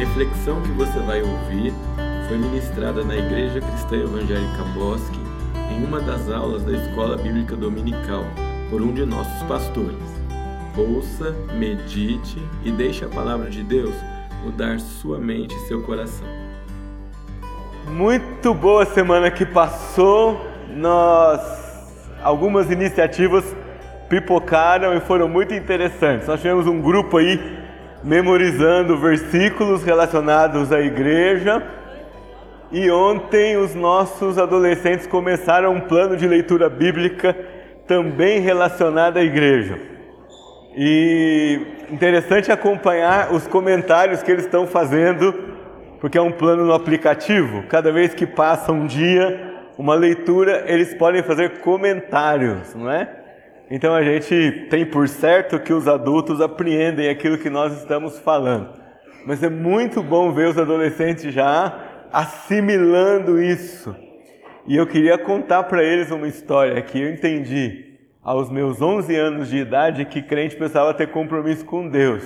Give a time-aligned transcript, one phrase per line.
[0.00, 1.74] reflexão que você vai ouvir
[2.26, 5.20] foi ministrada na Igreja Cristã Evangélica Bosque
[5.70, 8.24] em uma das aulas da Escola Bíblica Dominical
[8.70, 9.98] por um de nossos pastores.
[10.74, 13.94] Ouça, medite e deixe a palavra de Deus
[14.42, 16.26] mudar sua mente e seu coração.
[17.88, 20.40] Muito boa semana que passou.
[20.74, 21.42] Nós
[22.22, 23.44] algumas iniciativas
[24.08, 26.26] pipocaram e foram muito interessantes.
[26.26, 27.59] Nós tivemos um grupo aí
[28.02, 31.62] memorizando versículos relacionados à igreja.
[32.72, 37.36] E ontem os nossos adolescentes começaram um plano de leitura bíblica
[37.86, 39.76] também relacionado à igreja.
[40.76, 41.60] E
[41.90, 45.34] interessante acompanhar os comentários que eles estão fazendo,
[46.00, 47.64] porque é um plano no aplicativo.
[47.64, 53.19] Cada vez que passa um dia, uma leitura, eles podem fazer comentários, não é?
[53.70, 58.68] Então a gente tem por certo que os adultos apreendem aquilo que nós estamos falando.
[59.24, 63.94] Mas é muito bom ver os adolescentes já assimilando isso.
[64.66, 69.48] E eu queria contar para eles uma história que eu entendi aos meus 11 anos
[69.48, 72.24] de idade que crente precisava ter compromisso com Deus.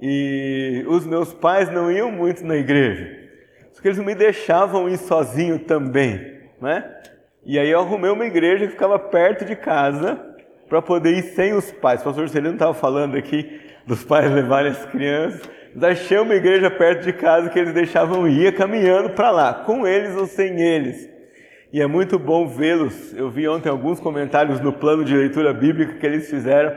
[0.00, 3.16] E os meus pais não iam muito na igreja.
[3.72, 6.84] Só que eles me deixavam ir sozinho também, né?
[7.44, 10.27] E aí eu arrumei uma igreja que ficava perto de casa
[10.68, 12.00] para poder ir sem os pais.
[12.00, 15.48] O pastor Celino estava falando aqui dos pais levarem as crianças.
[15.74, 19.86] Mas achei uma igreja perto de casa que eles deixavam ir caminhando para lá, com
[19.86, 21.08] eles ou sem eles.
[21.72, 23.14] E é muito bom vê-los.
[23.14, 26.72] Eu vi ontem alguns comentários no plano de leitura bíblica que eles fizeram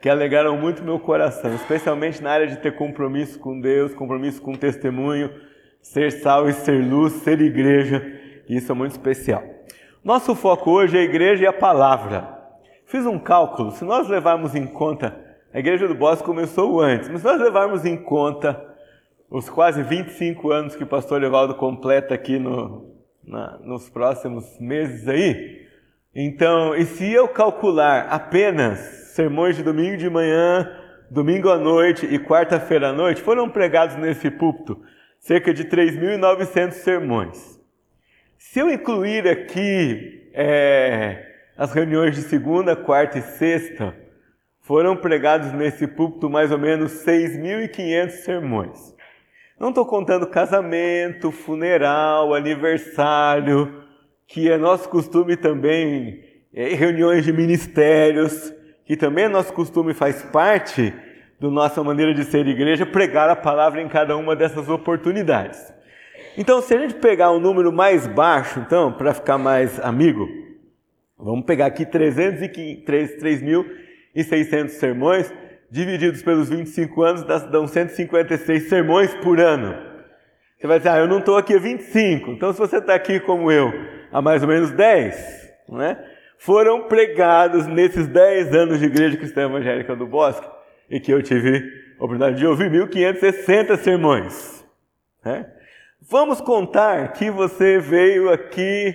[0.00, 4.52] que alegaram muito meu coração, especialmente na área de ter compromisso com Deus, compromisso com
[4.52, 5.30] testemunho,
[5.80, 8.04] ser sal e ser luz, ser igreja.
[8.46, 9.42] Isso é muito especial.
[10.04, 12.43] Nosso foco hoje é a igreja e a palavra.
[12.94, 15.18] Fiz um cálculo, se nós levarmos em conta,
[15.52, 18.64] a igreja do Bosque começou antes, mas se nós levarmos em conta
[19.28, 25.08] os quase 25 anos que o pastor Evaldo completa aqui no, na, nos próximos meses
[25.08, 25.66] aí,
[26.14, 28.78] então, e se eu calcular apenas
[29.12, 30.70] sermões de domingo de manhã,
[31.10, 34.80] domingo à noite e quarta-feira à noite, foram pregados nesse púlpito
[35.18, 37.60] cerca de 3.900 sermões.
[38.38, 43.94] Se eu incluir aqui é, as reuniões de segunda, quarta e sexta,
[44.60, 48.94] foram pregados nesse púlpito mais ou menos 6.500 sermões.
[49.58, 53.84] Não estou contando casamento, funeral, aniversário,
[54.26, 58.52] que é nosso costume também, é, reuniões de ministérios,
[58.84, 60.92] que também é nosso costume faz parte
[61.40, 65.72] da nossa maneira de ser igreja, pregar a palavra em cada uma dessas oportunidades.
[66.36, 70.43] Então, se a gente pegar um número mais baixo, então, para ficar mais amigo,
[71.18, 75.32] vamos pegar aqui 3.600 sermões,
[75.70, 79.92] divididos pelos 25 anos, dão 156 sermões por ano.
[80.58, 82.30] Você vai dizer, ah, eu não estou aqui há 25.
[82.30, 83.70] Então, se você está aqui como eu,
[84.10, 86.02] há mais ou menos 10, não é?
[86.38, 90.46] foram pregados nesses 10 anos de Igreja Cristã Evangélica do Bosque,
[90.90, 91.62] e que eu tive
[91.98, 94.64] a oportunidade de ouvir 1.560 sermões.
[95.24, 95.50] Né?
[96.02, 98.94] Vamos contar que você veio aqui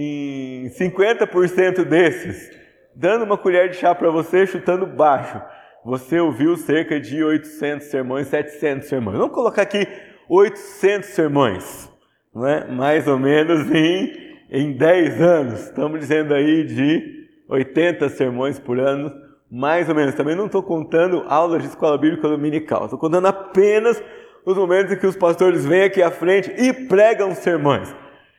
[0.00, 2.56] em 50% desses,
[2.94, 5.42] dando uma colher de chá para você, chutando baixo.
[5.84, 9.18] Você ouviu cerca de 800 sermões, 700 sermões.
[9.18, 9.88] Vamos colocar aqui
[10.28, 11.90] 800 sermões,
[12.32, 12.70] não é?
[12.70, 14.12] mais ou menos em,
[14.48, 15.60] em 10 anos.
[15.64, 19.12] Estamos dizendo aí de 80 sermões por ano,
[19.50, 20.14] mais ou menos.
[20.14, 24.00] Também não estou contando aulas de escola bíblica dominical, estou contando apenas
[24.46, 27.92] os momentos em que os pastores vêm aqui à frente e pregam sermões.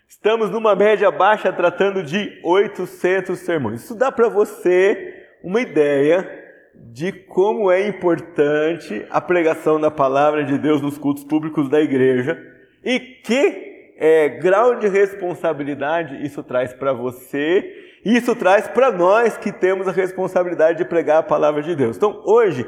[0.10, 3.84] Estamos numa média baixa tratando de 800 sermões.
[3.84, 6.28] Isso dá para você uma ideia
[6.74, 12.36] de como é importante a pregação da palavra de Deus nos cultos públicos da igreja
[12.84, 17.64] e que é, grau de responsabilidade isso traz para você
[18.04, 21.98] isso traz para nós que temos a responsabilidade de pregar a palavra de Deus.
[21.98, 22.66] Então, hoje,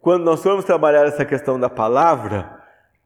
[0.00, 2.48] quando nós formos trabalhar essa questão da palavra,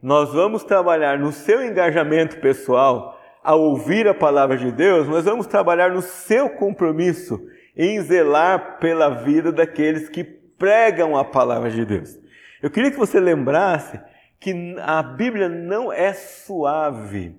[0.01, 5.47] nós vamos trabalhar no seu engajamento pessoal a ouvir a palavra de Deus, nós vamos
[5.47, 7.41] trabalhar no seu compromisso
[7.77, 12.19] em zelar pela vida daqueles que pregam a palavra de Deus.
[12.63, 14.01] Eu queria que você lembrasse
[14.39, 17.37] que a Bíblia não é suave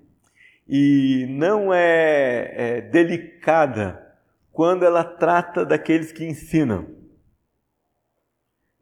[0.68, 4.02] e não é, é delicada
[4.52, 6.86] quando ela trata daqueles que ensinam.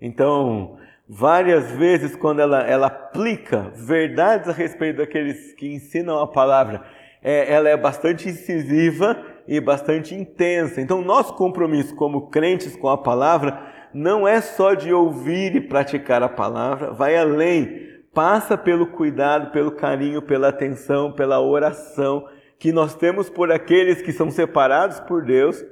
[0.01, 0.79] Então,
[1.09, 6.85] várias vezes quando ela, ela aplica verdades a respeito daqueles que ensinam a palavra,
[7.23, 9.17] é, ela é bastante incisiva
[9.47, 10.81] e bastante intensa.
[10.81, 13.61] Então, nosso compromisso como crentes com a palavra
[13.95, 19.73] não é só de ouvir e praticar a palavra, vai além passa pelo cuidado, pelo
[19.73, 22.27] carinho, pela atenção, pela oração
[22.59, 25.65] que nós temos por aqueles que são separados por Deus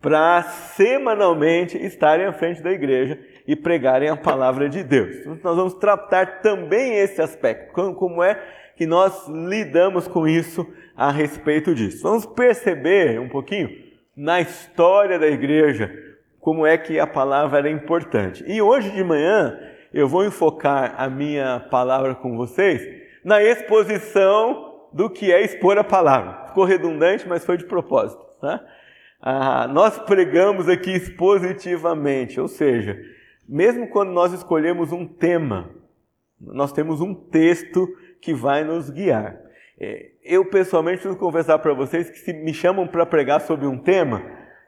[0.00, 5.16] para semanalmente estarem à frente da igreja e pregarem a palavra de Deus.
[5.16, 8.40] Então, nós vamos tratar também esse aspecto, como é
[8.76, 10.66] que nós lidamos com isso
[11.00, 12.02] a respeito disso.
[12.02, 13.70] Vamos perceber um pouquinho
[14.14, 15.90] na história da igreja
[16.38, 18.44] como é que a palavra era importante.
[18.46, 19.58] E hoje de manhã
[19.94, 22.86] eu vou enfocar a minha palavra com vocês
[23.24, 26.48] na exposição do que é expor a palavra.
[26.48, 28.22] Ficou redundante, mas foi de propósito.
[28.38, 28.62] Tá?
[29.22, 33.00] Ah, nós pregamos aqui expositivamente, ou seja,
[33.48, 35.70] mesmo quando nós escolhemos um tema,
[36.38, 37.88] nós temos um texto
[38.20, 39.40] que vai nos guiar.
[39.80, 43.76] É, eu pessoalmente preciso confessar para vocês que se me chamam para pregar sobre um
[43.76, 44.22] tema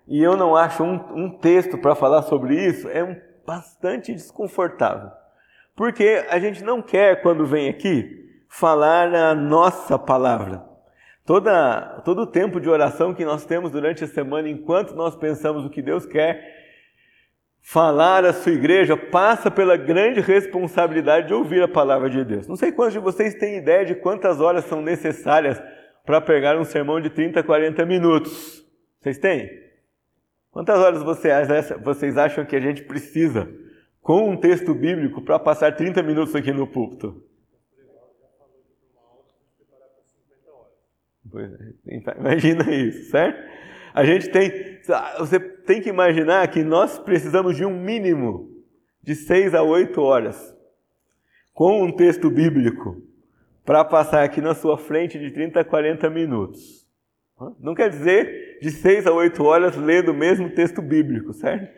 [0.07, 3.17] e eu não acho um, um texto para falar sobre isso, é um,
[3.47, 5.11] bastante desconfortável.
[5.77, 10.63] Porque a gente não quer, quando vem aqui, falar a nossa palavra.
[11.25, 15.65] Toda, todo o tempo de oração que nós temos durante a semana, enquanto nós pensamos
[15.65, 16.62] o que Deus quer
[17.63, 22.49] falar à sua igreja, passa pela grande responsabilidade de ouvir a palavra de Deus.
[22.49, 25.63] Não sei quantos de vocês têm ideia de quantas horas são necessárias
[26.05, 28.67] para pregar um sermão de 30, 40 minutos.
[29.01, 29.49] Vocês têm?
[30.51, 33.49] Quantas horas vocês acham que a gente precisa
[34.03, 37.23] com um texto bíblico para passar 30 minutos aqui no púlpito?
[41.35, 43.41] É, imagina isso, certo?
[43.95, 44.51] A gente tem,
[45.19, 48.51] você tem que imaginar que nós precisamos de um mínimo
[49.03, 50.55] de 6 a 8 horas
[51.53, 53.03] com um texto bíblico
[53.65, 56.87] para passar aqui na sua frente de 30 a 40 minutos.
[57.61, 61.69] Não quer dizer de 6 a 8 horas lendo o mesmo texto bíblico, certo?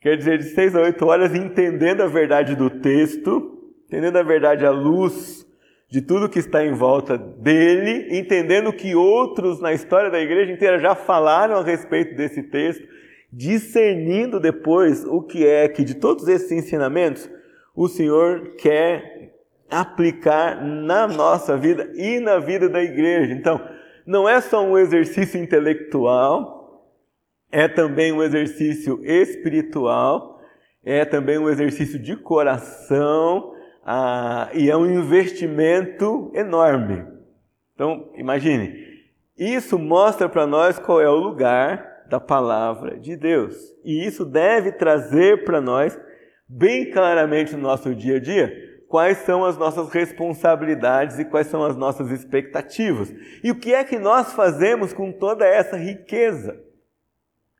[0.00, 4.64] Quer dizer de 6 a 8 horas entendendo a verdade do texto, entendendo a verdade
[4.64, 5.46] à luz
[5.90, 10.78] de tudo que está em volta dele, entendendo que outros na história da igreja inteira
[10.78, 12.86] já falaram a respeito desse texto,
[13.32, 17.28] discernindo depois o que é que de todos esses ensinamentos
[17.74, 19.34] o Senhor quer
[19.70, 23.32] aplicar na nossa vida e na vida da igreja.
[23.32, 23.60] Então,
[24.06, 26.88] não é só um exercício intelectual,
[27.52, 30.40] é também um exercício espiritual,
[30.82, 33.54] é também um exercício de coração,
[33.84, 37.06] ah, e é um investimento enorme.
[37.74, 38.86] Então, imagine,
[39.36, 43.54] isso mostra para nós qual é o lugar da palavra de Deus.
[43.84, 45.98] E isso deve trazer para nós,
[46.48, 48.52] bem claramente no nosso dia a dia,
[48.88, 53.12] quais são as nossas responsabilidades e quais são as nossas expectativas.
[53.44, 56.58] E o que é que nós fazemos com toda essa riqueza?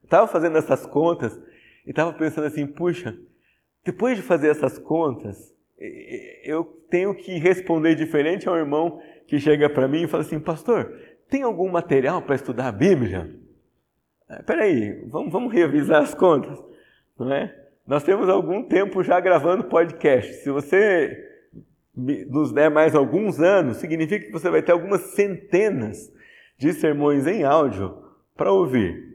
[0.02, 1.38] Estava fazendo essas contas
[1.86, 3.14] e estava pensando assim: puxa,
[3.84, 5.54] depois de fazer essas contas,
[6.44, 10.92] eu tenho que responder diferente ao irmão que chega para mim e fala assim, pastor,
[11.28, 13.37] tem algum material para estudar a Bíblia?
[14.28, 16.62] É, peraí, vamos, vamos revisar as contas,
[17.18, 17.54] não é?
[17.86, 20.34] Nós temos algum tempo já gravando podcast.
[20.42, 21.26] Se você
[21.96, 26.12] nos der mais alguns anos, significa que você vai ter algumas centenas
[26.58, 27.96] de sermões em áudio
[28.36, 29.08] para ouvir.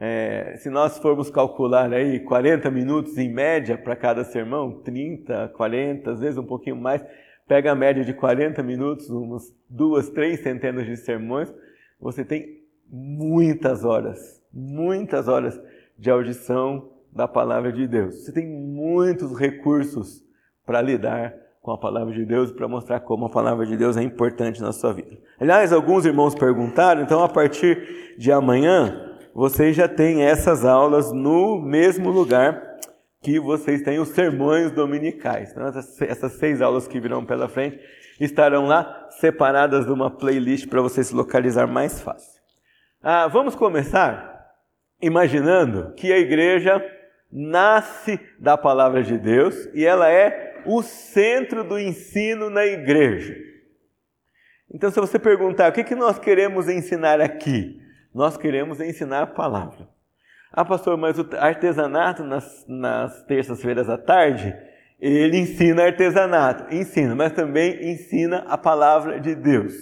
[0.00, 6.12] É, se nós formos calcular aí 40 minutos em média para cada sermão, 30, 40,
[6.12, 7.04] às vezes um pouquinho mais,
[7.48, 11.52] pega a média de 40 minutos, umas duas, três centenas de sermões,
[12.00, 12.57] você tem
[12.90, 15.60] muitas horas, muitas horas
[15.98, 18.24] de audição da palavra de Deus.
[18.24, 20.22] Você tem muitos recursos
[20.64, 23.96] para lidar com a palavra de Deus e para mostrar como a palavra de Deus
[23.96, 25.18] é importante na sua vida.
[25.38, 31.60] Aliás, alguns irmãos perguntaram, então a partir de amanhã vocês já têm essas aulas no
[31.60, 32.76] mesmo lugar
[33.20, 35.50] que vocês têm os sermões dominicais.
[35.50, 37.78] Então, essas seis aulas que virão pela frente
[38.20, 42.37] estarão lá separadas de uma playlist para você se localizar mais fácil.
[43.00, 44.44] Ah, vamos começar
[45.00, 46.84] imaginando que a igreja
[47.30, 53.36] nasce da palavra de Deus e ela é o centro do ensino na igreja.
[54.68, 57.80] Então, se você perguntar o que, que nós queremos ensinar aqui,
[58.12, 59.88] nós queremos ensinar a palavra.
[60.52, 64.52] Ah, pastor, mas o artesanato nas, nas terças-feiras à tarde,
[65.00, 66.74] ele ensina artesanato.
[66.74, 69.72] Ensina, mas também ensina a palavra de Deus.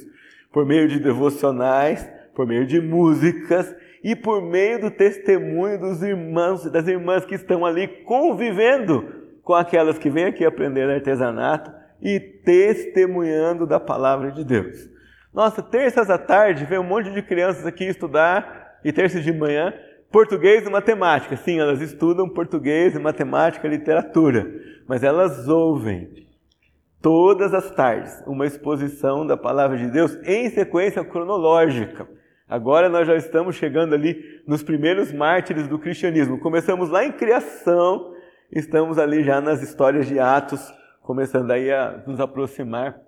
[0.53, 3.75] Por meio de devocionais, por meio de músicas
[4.05, 9.99] e por meio do testemunho dos irmãos, das irmãs que estão ali convivendo com aquelas
[9.99, 14.89] que vêm aqui aprender artesanato e testemunhando da palavra de Deus.
[15.33, 19.75] Nossa, terças à tarde vem um monte de crianças aqui estudar, e terças de manhã,
[20.13, 21.37] português e matemática.
[21.37, 24.47] Sim, elas estudam português e matemática, literatura,
[24.87, 26.09] mas elas ouvem
[27.03, 32.07] todas as tardes, uma exposição da palavra de Deus em sequência cronológica.
[32.49, 36.39] Agora nós já estamos chegando ali nos primeiros mártires do cristianismo.
[36.39, 38.15] Começamos lá em criação,
[38.53, 40.73] estamos ali já nas histórias de Atos,
[41.03, 43.01] começando aí a nos aproximar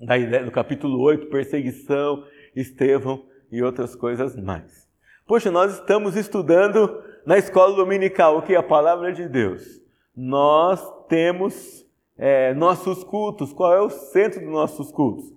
[0.00, 2.24] da ideia do capítulo 8, perseguição,
[2.56, 4.88] Estevão e outras coisas mais.
[5.26, 8.56] Poxa, nós estamos estudando na escola dominical o que?
[8.56, 9.80] A palavra de Deus.
[10.14, 11.86] Nós temos
[12.18, 13.52] é, nossos cultos.
[13.52, 15.32] Qual é o centro dos nossos cultos?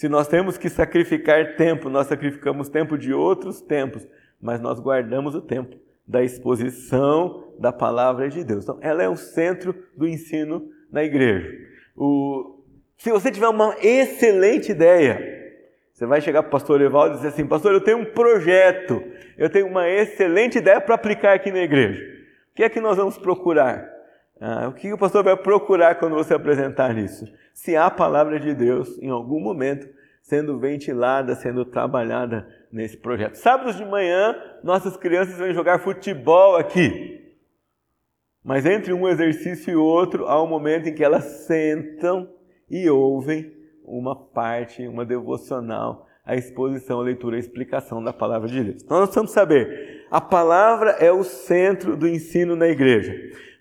[0.00, 4.08] Se nós temos que sacrificar tempo, nós sacrificamos tempo de outros tempos,
[4.40, 5.76] mas nós guardamos o tempo
[6.08, 8.64] da exposição da palavra de Deus.
[8.64, 11.54] Então, ela é o centro do ensino na igreja.
[11.94, 12.64] O...
[12.96, 15.20] Se você tiver uma excelente ideia,
[15.92, 19.04] você vai chegar para o pastor Evaldo e dizer assim: Pastor, eu tenho um projeto,
[19.36, 22.02] eu tenho uma excelente ideia para aplicar aqui na igreja.
[22.52, 23.86] O que é que nós vamos procurar?
[24.40, 27.30] Ah, o que o pastor vai procurar quando você apresentar isso?
[27.60, 29.86] Se há a palavra de Deus em algum momento
[30.22, 33.34] sendo ventilada, sendo trabalhada nesse projeto.
[33.34, 37.20] Sábados de manhã, nossas crianças vêm jogar futebol aqui.
[38.42, 42.32] Mas entre um exercício e outro, há um momento em que elas sentam
[42.70, 43.52] e ouvem
[43.84, 48.82] uma parte, uma devocional, a exposição, a leitura, a explicação da palavra de Deus.
[48.82, 53.14] Então nós precisamos saber, a palavra é o centro do ensino na igreja.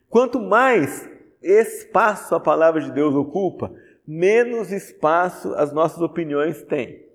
[0.10, 1.06] Quanto mais
[1.42, 3.74] espaço a palavra de Deus ocupa,
[4.10, 7.08] menos espaço as nossas opiniões têm.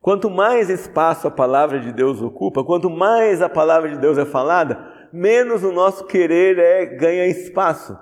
[0.00, 4.24] Quanto mais espaço a palavra de Deus ocupa, quanto mais a palavra de Deus é
[4.24, 7.96] falada, menos o nosso querer é, ganha espaço.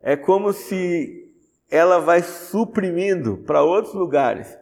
[0.00, 1.32] É como se
[1.68, 4.56] ela vai suprimindo para outros lugares.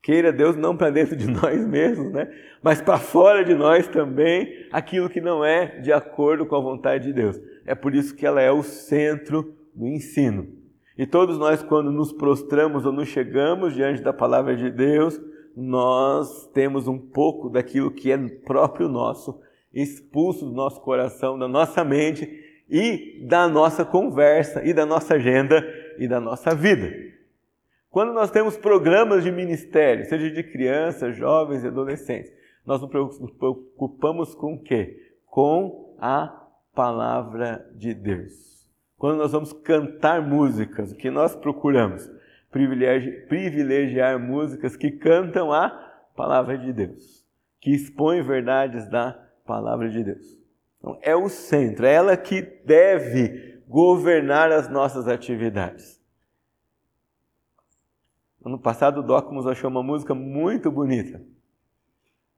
[0.00, 2.32] Queira Deus não para dentro de nós mesmos, né?
[2.62, 7.04] mas para fora de nós também, aquilo que não é de acordo com a vontade
[7.04, 7.40] de Deus.
[7.66, 10.61] É por isso que ela é o centro do ensino.
[10.96, 15.20] E todos nós, quando nos prostramos ou nos chegamos diante da palavra de Deus,
[15.56, 19.40] nós temos um pouco daquilo que é próprio nosso,
[19.72, 22.28] expulso do nosso coração, da nossa mente
[22.68, 25.64] e da nossa conversa e da nossa agenda
[25.98, 26.90] e da nossa vida.
[27.90, 32.32] Quando nós temos programas de ministério, seja de crianças, jovens e adolescentes,
[32.64, 35.12] nós nos preocupamos com o quê?
[35.26, 38.51] Com a palavra de Deus.
[39.02, 42.08] Quando nós vamos cantar músicas, o que nós procuramos?
[42.52, 45.70] Privilegiar, privilegiar músicas que cantam a
[46.14, 47.26] palavra de Deus,
[47.60, 50.38] que expõem verdades da palavra de Deus.
[50.78, 56.00] Então, é o centro, é ela que deve governar as nossas atividades.
[58.44, 61.20] Ano passado o Docmus achou uma música muito bonita.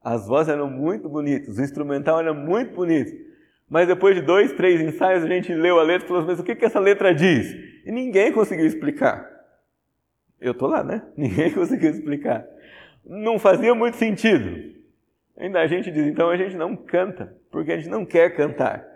[0.01, 3.34] As vozes eram muito bonitas, o instrumental era muito bonito.
[3.69, 6.45] Mas depois de dois, três ensaios, a gente leu a letra e falou, mas o
[6.45, 7.53] que, que essa letra diz?
[7.85, 9.29] E ninguém conseguiu explicar.
[10.41, 11.03] Eu estou lá, né?
[11.17, 12.45] Ninguém conseguiu explicar.
[13.05, 14.75] Não fazia muito sentido.
[15.37, 18.87] Ainda a gente diz, então a gente não canta, porque a gente não quer cantar.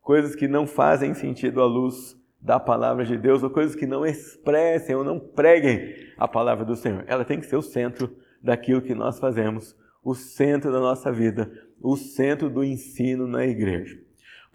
[0.00, 4.04] Coisas que não fazem sentido à luz da palavra de Deus, ou coisas que não
[4.04, 7.04] expressem ou não preguem a palavra do Senhor.
[7.06, 11.50] Ela tem que ser o centro daquilo que nós fazemos, o centro da nossa vida,
[11.80, 13.98] o centro do ensino na igreja.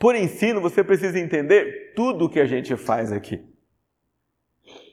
[0.02, 3.40] Por ensino, você precisa entender tudo o que a gente faz aqui.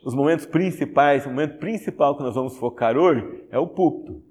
[0.04, 4.22] Os momentos principais, o momento principal que nós vamos focar hoje é o púlpito.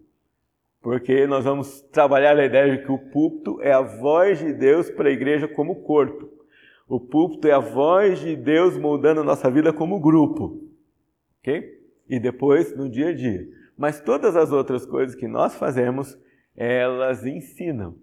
[0.79, 4.87] Porque nós vamos trabalhar a ideia de que o púlpito é a voz de Deus
[4.91, 6.29] para a igreja como corpo.
[6.87, 10.61] O púlpito é a voz de Deus moldando a nossa vida como grupo.
[11.39, 11.81] Ok?
[12.07, 13.47] E depois no dia a dia.
[13.75, 16.15] Mas todas as outras coisas que nós fazemos,
[16.55, 17.95] elas ensinam.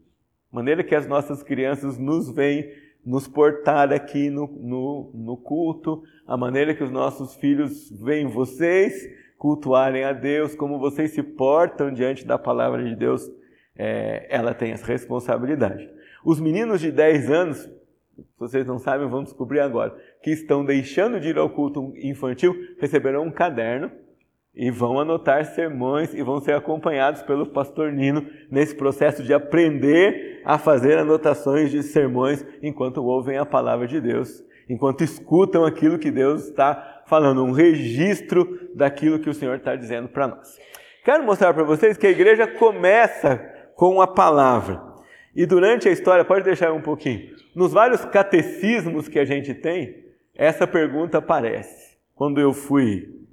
[0.54, 2.70] Maneira que as nossas crianças nos veem
[3.04, 8.94] nos portar aqui no, no, no culto, a maneira que os nossos filhos veem vocês
[9.36, 13.28] cultuarem a Deus, como vocês se portam diante da palavra de Deus,
[13.76, 15.90] é, ela tem essa responsabilidade.
[16.24, 17.70] Os meninos de 10 anos
[18.16, 19.92] se vocês não sabem, vão descobrir agora,
[20.22, 23.90] que estão deixando de ir ao culto infantil, receberão um caderno
[24.56, 30.40] e vão anotar sermões e vão ser acompanhados pelo pastor Nino nesse processo de aprender
[30.44, 36.10] a fazer anotações de sermões enquanto ouvem a palavra de Deus, enquanto escutam aquilo que
[36.10, 40.58] Deus está falando, um registro daquilo que o Senhor está dizendo para nós.
[41.04, 43.36] Quero mostrar para vocês que a igreja começa
[43.74, 44.80] com a palavra.
[45.34, 50.04] E durante a história, pode deixar um pouquinho, nos vários catecismos que a gente tem,
[50.34, 51.98] essa pergunta aparece.
[52.14, 53.23] Quando eu fui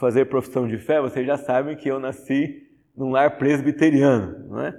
[0.00, 2.66] fazer profissão de fé, vocês já sabem que eu nasci
[2.96, 4.74] num lar presbiteriano, não é?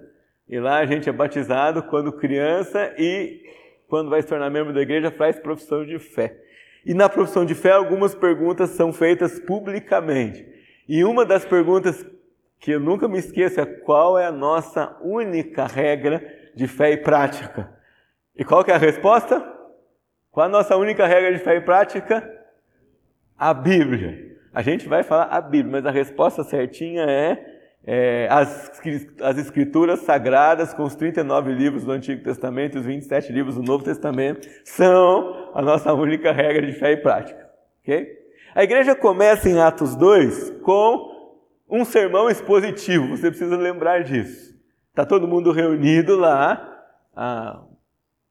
[0.50, 3.40] E lá a gente é batizado quando criança e
[3.88, 6.36] quando vai se tornar membro da igreja faz profissão de fé.
[6.84, 10.46] E na profissão de fé, algumas perguntas são feitas publicamente.
[10.90, 12.04] E uma das perguntas
[12.60, 16.22] que eu nunca me esqueço é qual é a nossa única regra
[16.56, 17.72] de fé e prática?
[18.36, 19.40] E qual que é a resposta?
[20.32, 22.28] Qual a nossa única regra de fé e prática?
[23.38, 24.31] A Bíblia.
[24.54, 28.80] A gente vai falar a Bíblia, mas a resposta certinha é é, as,
[29.22, 33.64] as escrituras sagradas, com os 39 livros do Antigo Testamento e os 27 livros do
[33.64, 37.50] Novo Testamento, são a nossa única regra de fé e prática.
[37.82, 38.20] Okay?
[38.54, 41.10] A igreja começa em Atos 2 com
[41.70, 44.52] um sermão expositivo, você precisa lembrar disso.
[44.90, 46.84] Está todo mundo reunido lá.
[47.16, 47.64] Ah,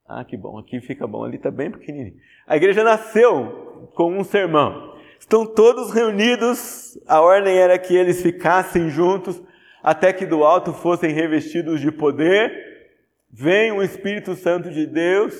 [0.06, 2.14] ah, que bom, aqui fica bom, ali está bem pequenininho.
[2.46, 4.89] A igreja nasceu com um sermão.
[5.30, 9.40] Estão todos reunidos, a ordem era que eles ficassem juntos
[9.80, 12.52] até que do alto fossem revestidos de poder.
[13.30, 15.32] Vem o Espírito Santo de Deus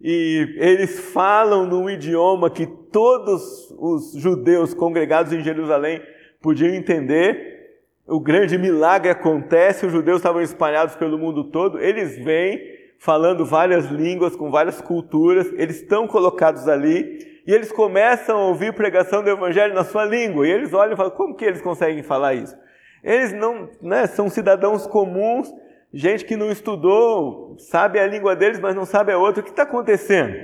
[0.00, 6.00] e eles falam num idioma que todos os judeus congregados em Jerusalém
[6.40, 7.82] podiam entender.
[8.06, 12.58] O grande milagre acontece, os judeus estavam espalhados pelo mundo todo, eles vêm
[12.98, 18.72] falando várias línguas, com várias culturas, eles estão colocados ali e eles começam a ouvir
[18.72, 22.02] pregação do evangelho na sua língua, e eles olham e falam: como que eles conseguem
[22.02, 22.56] falar isso?
[23.04, 25.52] Eles não, né, são cidadãos comuns,
[25.94, 29.40] gente que não estudou, sabe a língua deles, mas não sabe a outra.
[29.40, 30.34] O que está acontecendo?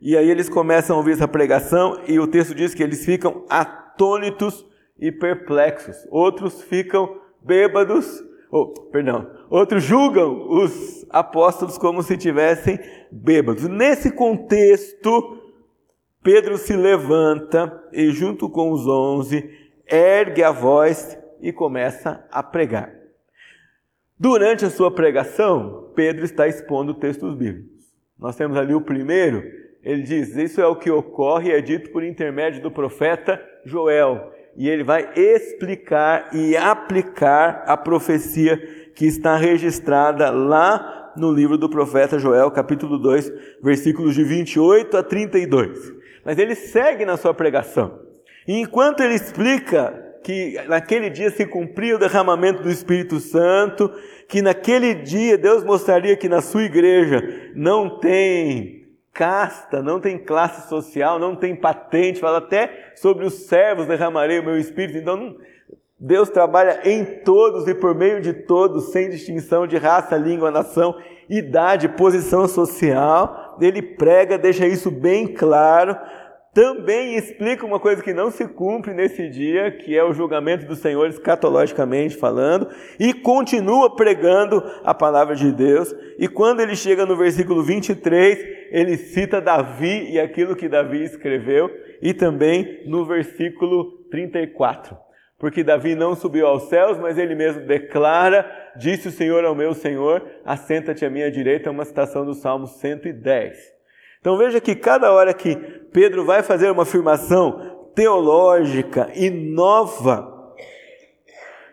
[0.00, 3.44] E aí eles começam a ouvir essa pregação, e o texto diz que eles ficam
[3.48, 4.64] atônitos
[4.98, 6.06] e perplexos.
[6.08, 12.78] Outros ficam bêbados, oh, perdão, outros julgam os apóstolos como se tivessem
[13.10, 13.66] bêbados.
[13.68, 15.43] Nesse contexto,
[16.24, 19.46] Pedro se levanta e, junto com os onze,
[19.86, 22.90] ergue a voz e começa a pregar.
[24.18, 27.92] Durante a sua pregação, Pedro está expondo textos bíblicos.
[28.18, 29.44] Nós temos ali o primeiro,
[29.82, 34.32] ele diz: Isso é o que ocorre é dito por intermédio do profeta Joel.
[34.56, 38.56] E ele vai explicar e aplicar a profecia
[38.94, 43.30] que está registrada lá no livro do profeta Joel, capítulo 2,
[43.62, 48.00] versículos de 28 a 32 mas ele segue na sua pregação.
[48.46, 53.92] E enquanto ele explica que naquele dia se cumpria o derramamento do Espírito Santo,
[54.26, 60.68] que naquele dia Deus mostraria que na sua igreja não tem casta, não tem classe
[60.68, 64.98] social, não tem patente, fala até sobre os servos derramarei o meu Espírito.
[64.98, 65.36] Então,
[66.00, 70.96] Deus trabalha em todos e por meio de todos, sem distinção de raça, língua, nação,
[71.28, 75.96] idade, posição social ele prega, deixa isso bem claro.
[76.52, 80.76] Também explica uma coisa que não se cumpre nesse dia, que é o julgamento do
[80.76, 85.92] Senhor escatologicamente falando, e continua pregando a palavra de Deus.
[86.16, 88.38] E quando ele chega no versículo 23,
[88.70, 91.68] ele cita Davi e aquilo que Davi escreveu,
[92.00, 94.96] e também no versículo 34
[95.44, 99.74] porque Davi não subiu aos céus, mas ele mesmo declara: Disse o Senhor ao meu
[99.74, 103.58] Senhor, assenta-te à minha direita, é uma citação do Salmo 110.
[104.18, 105.54] Então veja que cada hora que
[105.92, 110.54] Pedro vai fazer uma afirmação teológica e nova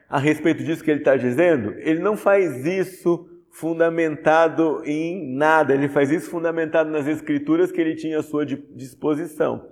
[0.10, 5.88] a respeito disso que ele está dizendo, ele não faz isso fundamentado em nada, ele
[5.88, 9.65] faz isso fundamentado nas escrituras que ele tinha à sua disposição.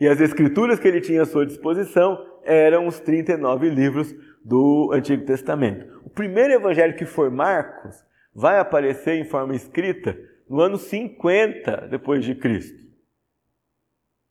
[0.00, 5.24] E as escrituras que ele tinha à sua disposição eram os 39 livros do Antigo
[5.24, 6.00] Testamento.
[6.04, 12.24] O primeiro evangelho que foi Marcos vai aparecer em forma escrita no ano 50 depois
[12.24, 12.78] de Cristo.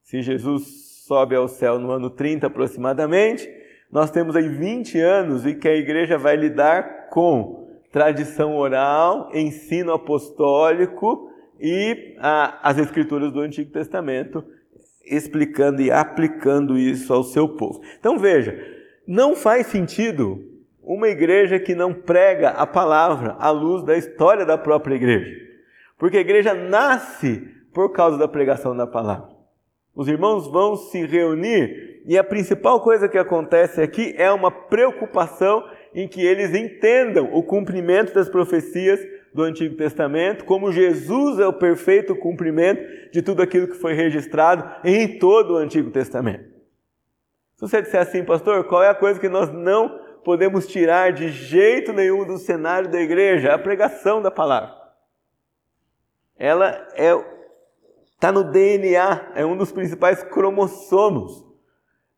[0.03, 3.49] Se Jesus sobe ao céu no ano 30 aproximadamente,
[3.91, 9.91] nós temos aí 20 anos em que a igreja vai lidar com tradição oral, ensino
[9.91, 14.43] apostólico e a, as escrituras do Antigo Testamento
[15.11, 17.81] explicando e aplicando isso ao seu povo.
[17.99, 18.57] Então veja,
[19.05, 20.43] não faz sentido
[20.81, 25.35] uma igreja que não prega a palavra à luz da história da própria igreja.
[25.97, 29.29] Porque a igreja nasce por causa da pregação da palavra.
[29.95, 35.63] Os irmãos vão se reunir e a principal coisa que acontece aqui é uma preocupação
[35.93, 38.99] em que eles entendam o cumprimento das profecias
[39.33, 44.69] do Antigo Testamento, como Jesus é o perfeito cumprimento de tudo aquilo que foi registrado
[44.83, 46.51] em todo o Antigo Testamento.
[47.55, 51.29] Se você disser assim, pastor, qual é a coisa que nós não podemos tirar de
[51.29, 53.53] jeito nenhum do cenário da igreja?
[53.53, 54.75] A pregação da palavra.
[56.37, 57.13] Ela é
[58.21, 61.43] está no DNA, é um dos principais cromossomos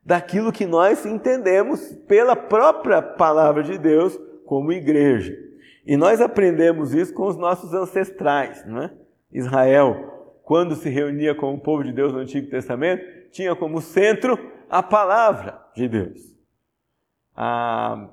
[0.06, 5.34] daquilo que nós entendemos pela própria palavra de Deus como igreja.
[5.85, 8.91] E nós aprendemos isso com os nossos ancestrais, não é?
[9.31, 10.11] Israel.
[10.43, 14.37] quando se reunia com o povo de Deus no Antigo Testamento, tinha como centro
[14.69, 16.19] a palavra de Deus.
[17.35, 18.09] A,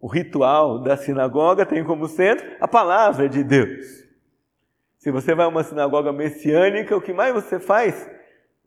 [0.00, 4.04] o ritual da sinagoga tem como centro a palavra de Deus.
[4.96, 8.10] Se você vai a uma sinagoga messiânica, o que mais você faz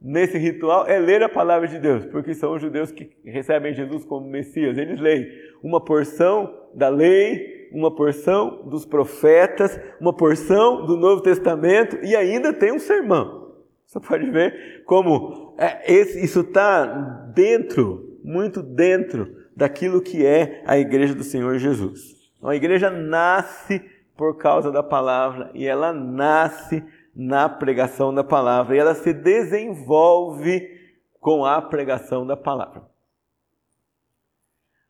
[0.01, 4.03] nesse ritual é ler a palavra de Deus, porque são os judeus que recebem Jesus
[4.05, 4.77] como Messias.
[4.77, 5.27] Eles leem
[5.61, 12.53] uma porção da lei, uma porção dos profetas, uma porção do Novo Testamento e ainda
[12.53, 13.41] tem um sermão.
[13.85, 16.85] Você pode ver como é, esse, isso está
[17.33, 22.31] dentro, muito dentro daquilo que é a igreja do Senhor Jesus.
[22.43, 23.81] A igreja nasce
[24.15, 26.83] por causa da palavra e ela nasce
[27.15, 30.79] na pregação da palavra e ela se desenvolve
[31.19, 32.90] com a pregação da palavra.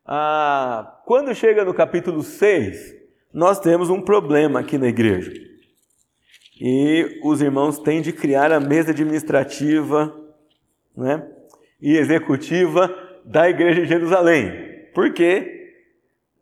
[0.04, 2.96] Ah, quando chega no capítulo 6,
[3.32, 5.32] nós temos um problema aqui na igreja.
[6.60, 10.14] E os irmãos têm de criar a mesa administrativa
[10.96, 11.26] né,
[11.80, 12.92] e executiva
[13.24, 14.52] da igreja de Jerusalém.
[14.92, 15.62] Porque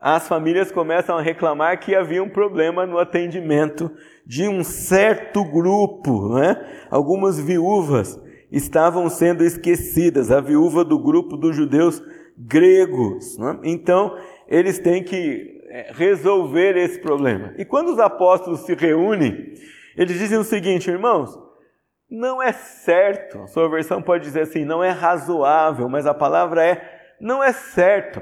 [0.00, 3.90] as famílias começam a reclamar que havia um problema no atendimento
[4.26, 6.56] de um certo grupo, né?
[6.90, 8.18] Algumas viúvas
[8.50, 12.02] estavam sendo esquecidas, a viúva do grupo dos judeus
[12.46, 13.38] gregos.
[13.38, 13.58] Né?
[13.64, 14.16] Então,
[14.48, 17.54] eles têm que é, resolver esse problema.
[17.58, 19.54] E quando os apóstolos se reúnem,
[19.96, 21.38] eles dizem o seguinte, irmãos,
[22.10, 26.64] não é certo, a sua versão pode dizer assim, não é razoável, mas a palavra
[26.64, 28.20] é não é certo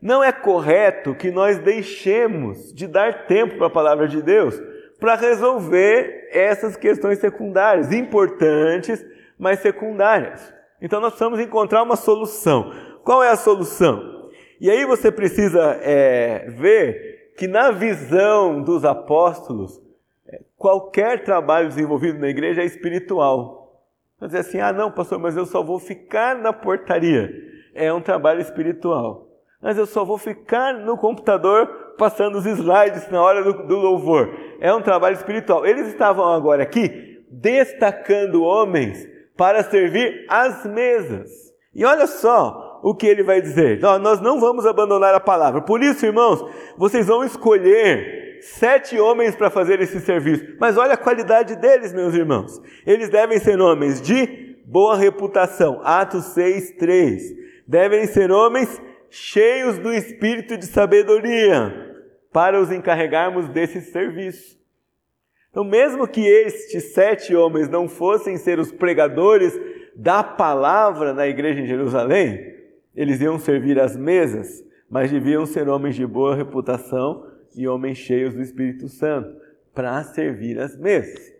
[0.00, 4.60] não é correto que nós deixemos de dar tempo para a palavra de Deus
[5.00, 9.04] para resolver essas questões secundárias, importantes,
[9.38, 10.52] mas secundárias.
[10.80, 12.72] Então nós precisamos encontrar uma solução.
[13.08, 14.28] Qual é a solução?
[14.60, 19.80] E aí você precisa é, ver que na visão dos apóstolos,
[20.26, 23.82] é, qualquer trabalho desenvolvido na igreja é espiritual.
[24.18, 27.32] Você dizer assim, ah não, pastor, mas eu só vou ficar na portaria.
[27.74, 29.26] É um trabalho espiritual
[29.60, 34.32] mas eu só vou ficar no computador passando os slides na hora do, do louvor.
[34.60, 35.66] É um trabalho espiritual.
[35.66, 41.30] Eles estavam agora aqui destacando homens para servir as mesas.
[41.74, 45.60] E olha só o que ele vai dizer: nós não vamos abandonar a palavra.
[45.60, 46.44] Por isso, irmãos,
[46.76, 50.56] vocês vão escolher sete homens para fazer esse serviço.
[50.60, 52.60] Mas olha a qualidade deles, meus irmãos.
[52.86, 55.80] Eles devem ser homens de boa reputação.
[55.82, 57.22] Atos 6, 3.
[57.66, 61.86] Devem ser homens cheios do espírito de sabedoria,
[62.32, 64.58] para os encarregarmos desse serviço.
[65.50, 69.58] Então, mesmo que estes sete homens não fossem ser os pregadores
[69.96, 72.57] da palavra na igreja em Jerusalém,
[72.98, 78.34] eles iam servir as mesas, mas deviam ser homens de boa reputação e homens cheios
[78.34, 79.36] do Espírito Santo
[79.72, 81.32] para servir as mesas.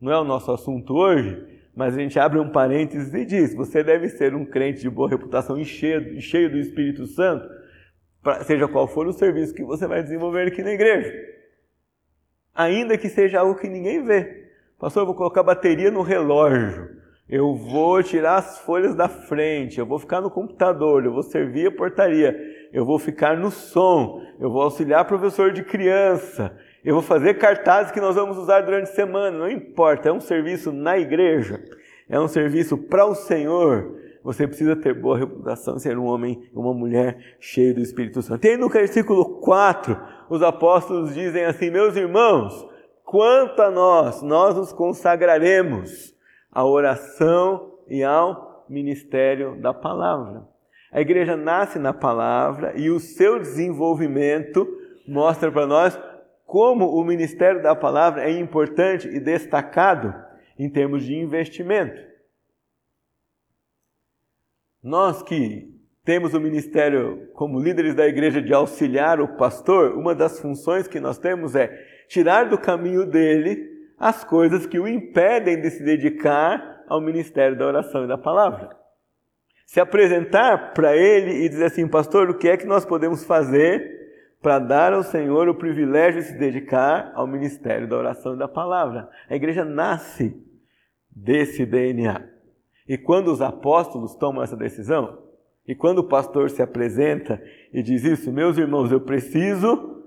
[0.00, 3.82] Não é o nosso assunto hoje, mas a gente abre um parênteses e diz: você
[3.82, 7.48] deve ser um crente de boa reputação e cheio, cheio do Espírito Santo,
[8.22, 11.12] pra, seja qual for o serviço que você vai desenvolver aqui na igreja.
[12.54, 14.52] Ainda que seja algo que ninguém vê.
[14.78, 17.00] Pastor, eu vou colocar bateria no relógio.
[17.30, 21.68] Eu vou tirar as folhas da frente, eu vou ficar no computador, eu vou servir
[21.68, 22.36] a portaria,
[22.72, 26.52] eu vou ficar no som, eu vou auxiliar professor de criança,
[26.84, 30.18] eu vou fazer cartazes que nós vamos usar durante a semana, não importa, é um
[30.18, 31.62] serviço na igreja,
[32.08, 33.96] é um serviço para o Senhor.
[34.24, 38.44] Você precisa ter boa reputação, ser um homem uma mulher cheio do Espírito Santo.
[38.44, 39.96] E aí no versículo 4,
[40.28, 42.66] os apóstolos dizem assim: Meus irmãos,
[43.04, 46.09] quanto a nós, nós nos consagraremos
[46.50, 50.48] à oração e ao ministério da palavra.
[50.92, 54.66] A igreja nasce na palavra e o seu desenvolvimento
[55.06, 55.98] mostra para nós
[56.44, 60.12] como o ministério da palavra é importante e destacado
[60.58, 62.00] em termos de investimento.
[64.82, 65.72] Nós que
[66.04, 70.98] temos o ministério como líderes da igreja de auxiliar o pastor, uma das funções que
[70.98, 71.68] nós temos é
[72.08, 73.69] tirar do caminho dele
[74.00, 78.70] as coisas que o impedem de se dedicar ao ministério da oração e da palavra.
[79.66, 84.00] Se apresentar para ele e dizer assim, pastor, o que é que nós podemos fazer
[84.40, 88.48] para dar ao Senhor o privilégio de se dedicar ao ministério da oração e da
[88.48, 89.10] palavra.
[89.28, 90.34] A igreja nasce
[91.14, 92.26] desse DNA.
[92.88, 95.22] E quando os apóstolos tomam essa decisão,
[95.68, 97.40] e quando o pastor se apresenta
[97.72, 99.99] e diz isso, meus irmãos, eu preciso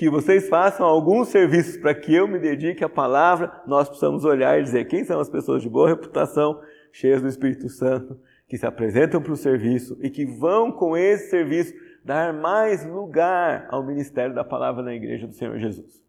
[0.00, 4.58] que vocês façam alguns serviços para que eu me dedique à palavra, nós precisamos olhar
[4.58, 6.58] e dizer quem são as pessoas de boa reputação,
[6.90, 11.28] cheias do Espírito Santo, que se apresentam para o serviço e que vão com esse
[11.28, 16.02] serviço dar mais lugar ao ministério da palavra na igreja do Senhor Jesus.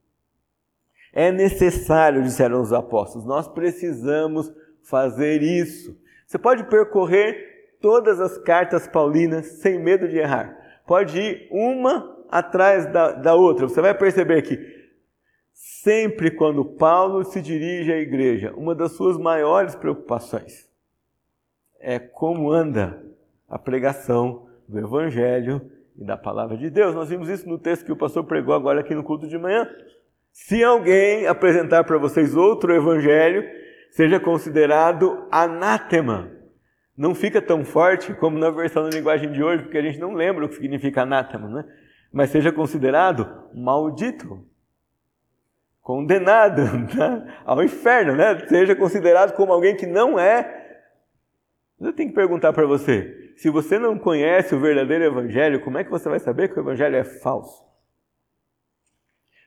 [1.11, 4.49] É necessário, disseram os apóstolos, nós precisamos
[4.83, 5.99] fazer isso.
[6.25, 10.57] Você pode percorrer todas as cartas paulinas sem medo de errar.
[10.87, 13.67] Pode ir uma atrás da, da outra.
[13.67, 14.57] Você vai perceber que
[15.53, 20.71] sempre quando Paulo se dirige à igreja, uma das suas maiores preocupações
[21.79, 23.03] é como anda
[23.49, 25.61] a pregação do Evangelho
[25.97, 26.95] e da palavra de Deus.
[26.95, 29.67] Nós vimos isso no texto que o pastor pregou agora aqui no culto de manhã.
[30.31, 33.43] Se alguém apresentar para vocês outro evangelho,
[33.89, 36.31] seja considerado anátema.
[36.97, 40.13] Não fica tão forte como na versão da linguagem de hoje, porque a gente não
[40.13, 41.65] lembra o que significa anátema, né?
[42.11, 44.45] Mas seja considerado maldito,
[45.81, 46.61] condenado
[46.95, 47.41] né?
[47.45, 48.47] ao inferno, né?
[48.47, 50.81] Seja considerado como alguém que não é.
[51.79, 55.83] Eu tenho que perguntar para você: se você não conhece o verdadeiro evangelho, como é
[55.83, 57.63] que você vai saber que o evangelho é falso?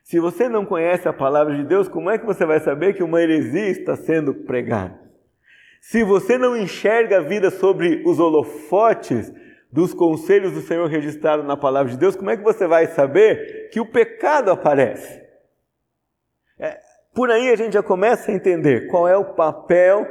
[0.03, 3.03] Se você não conhece a palavra de Deus, como é que você vai saber que
[3.03, 5.01] uma heresia está sendo pregada?
[5.81, 9.33] Se você não enxerga a vida sobre os holofotes
[9.75, 13.69] dos conselhos do Senhor registrados na palavra de Deus, como é que você vai saber
[13.73, 15.21] que o pecado aparece?
[16.57, 16.79] É,
[17.13, 20.07] por aí a gente já começa a entender qual é o papel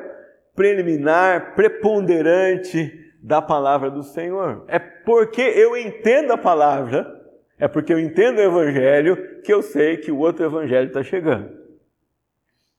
[0.54, 2.92] preliminar, preponderante
[3.24, 4.66] da palavra do Senhor.
[4.68, 7.24] É porque eu entendo a palavra
[7.58, 11.50] é porque eu entendo o Evangelho que eu sei que o outro Evangelho está chegando.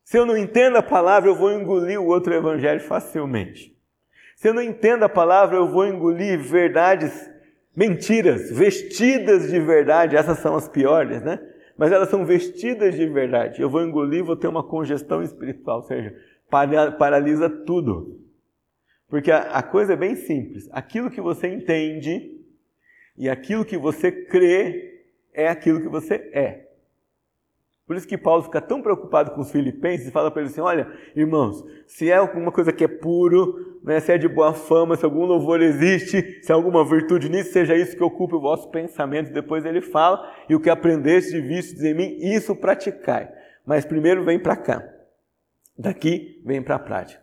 [0.03, 3.73] Se eu não entendo a palavra, eu vou engolir o outro Evangelho facilmente.
[4.44, 7.30] Se eu não entendo a palavra, eu vou engolir verdades,
[7.74, 10.16] mentiras, vestidas de verdade.
[10.16, 11.40] Essas são as piores, né?
[11.78, 13.62] Mas elas são vestidas de verdade.
[13.62, 16.14] Eu vou engolir, vou ter uma congestão espiritual, ou seja,
[16.98, 18.20] paralisa tudo.
[19.09, 20.68] Porque a, a coisa é bem simples.
[20.72, 22.38] Aquilo que você entende
[23.16, 26.63] e aquilo que você crê é aquilo que você é.
[27.87, 30.62] Por isso que Paulo fica tão preocupado com os filipenses e fala para eles assim:
[30.62, 34.97] olha, irmãos, se é alguma coisa que é puro, né, se é de boa fama,
[34.97, 38.70] se algum louvor existe, se há alguma virtude nisso, seja isso que ocupe o vosso
[38.70, 39.33] pensamento.
[39.33, 40.18] Depois ele fala:
[40.49, 43.31] e o que aprendeste de vistos em mim, isso praticai.
[43.66, 44.83] Mas primeiro vem para cá.
[45.77, 47.23] Daqui vem para a prática.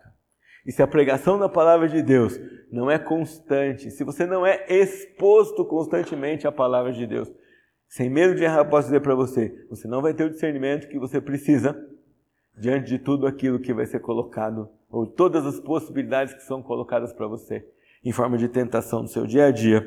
[0.65, 2.39] E se a pregação da palavra de Deus
[2.71, 7.31] não é constante, se você não é exposto constantemente à palavra de Deus,
[7.91, 10.97] sem medo de errar, posso dizer para você, você não vai ter o discernimento que
[10.97, 11.77] você precisa
[12.57, 17.11] diante de tudo aquilo que vai ser colocado, ou todas as possibilidades que são colocadas
[17.11, 17.67] para você,
[18.01, 19.85] em forma de tentação no seu dia a dia,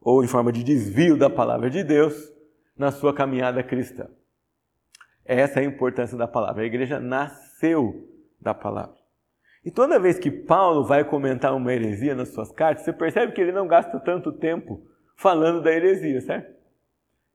[0.00, 2.32] ou em forma de desvio da palavra de Deus
[2.78, 4.06] na sua caminhada cristã.
[5.24, 6.62] Essa é a importância da palavra.
[6.62, 8.08] A igreja nasceu
[8.40, 8.94] da palavra.
[9.64, 13.40] E toda vez que Paulo vai comentar uma heresia nas suas cartas, você percebe que
[13.40, 16.54] ele não gasta tanto tempo falando da heresia, certo?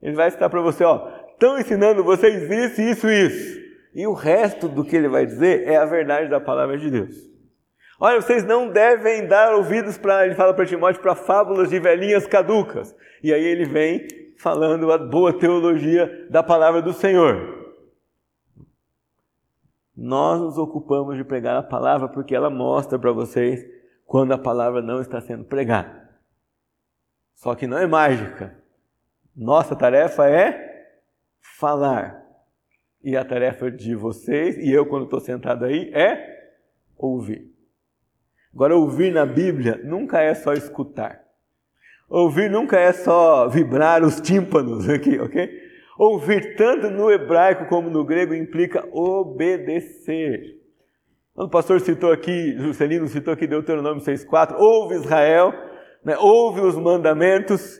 [0.01, 3.59] Ele vai citar para você, ó, estão ensinando vocês isso, isso, isso.
[3.93, 7.29] E o resto do que ele vai dizer é a verdade da palavra de Deus.
[7.99, 12.25] Olha, vocês não devem dar ouvidos para, ele fala para Timóteo, para fábulas de velhinhas
[12.25, 12.95] caducas.
[13.21, 14.07] E aí ele vem
[14.37, 17.59] falando a boa teologia da palavra do Senhor.
[19.95, 23.65] Nós nos ocupamos de pregar a palavra porque ela mostra para vocês
[24.05, 26.09] quando a palavra não está sendo pregada.
[27.35, 28.57] Só que não é mágica.
[29.39, 30.85] Nossa tarefa é
[31.57, 32.21] falar.
[33.01, 36.51] E a tarefa de vocês, e eu quando estou sentado aí, é
[36.97, 37.49] ouvir.
[38.53, 41.23] Agora, ouvir na Bíblia nunca é só escutar.
[42.09, 45.49] Ouvir nunca é só vibrar os tímpanos aqui, ok?
[45.97, 50.59] Ouvir tanto no hebraico como no grego implica obedecer.
[51.33, 55.53] O pastor citou aqui, Juscelino citou aqui Deuteronômio 6,4, ouve Israel,
[56.03, 57.79] né, ouve os mandamentos.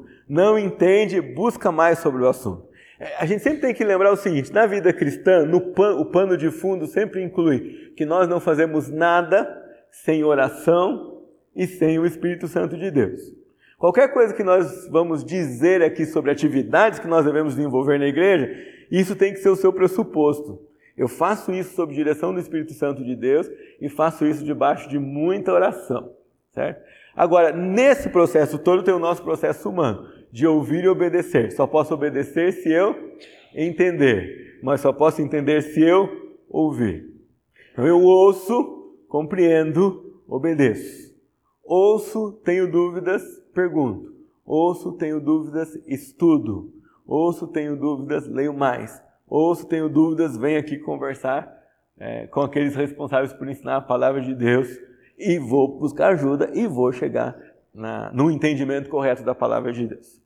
[0.31, 2.63] Não entende, busca mais sobre o assunto.
[2.97, 6.37] É, a gente sempre tem que lembrar o seguinte: na vida cristã, pan, o pano
[6.37, 9.45] de fundo sempre inclui que nós não fazemos nada
[9.91, 11.21] sem oração
[11.53, 13.19] e sem o Espírito Santo de Deus.
[13.77, 18.49] Qualquer coisa que nós vamos dizer aqui sobre atividades que nós devemos desenvolver na igreja,
[18.89, 20.61] isso tem que ser o seu pressuposto.
[20.95, 24.97] Eu faço isso sob direção do Espírito Santo de Deus e faço isso debaixo de
[24.97, 26.13] muita oração,
[26.53, 26.81] certo?
[27.13, 31.51] Agora, nesse processo todo tem o nosso processo humano, de ouvir e obedecer.
[31.51, 32.95] Só posso obedecer se eu
[33.53, 36.09] entender, mas só posso entender se eu
[36.49, 37.11] ouvir.
[37.71, 41.11] Então eu ouço, compreendo, obedeço.
[41.63, 44.11] Ouço, tenho dúvidas, pergunto.
[44.45, 46.73] Ouço, tenho dúvidas, estudo.
[47.05, 49.01] Ouço, tenho dúvidas, leio mais.
[49.27, 51.61] Ouço, tenho dúvidas, venho aqui conversar
[51.97, 54.67] é, com aqueles responsáveis por ensinar a palavra de Deus
[55.17, 57.37] e vou buscar ajuda e vou chegar
[57.73, 60.20] na, no entendimento correto da palavra de Deus.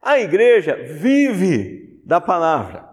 [0.00, 2.88] A igreja vive da palavra.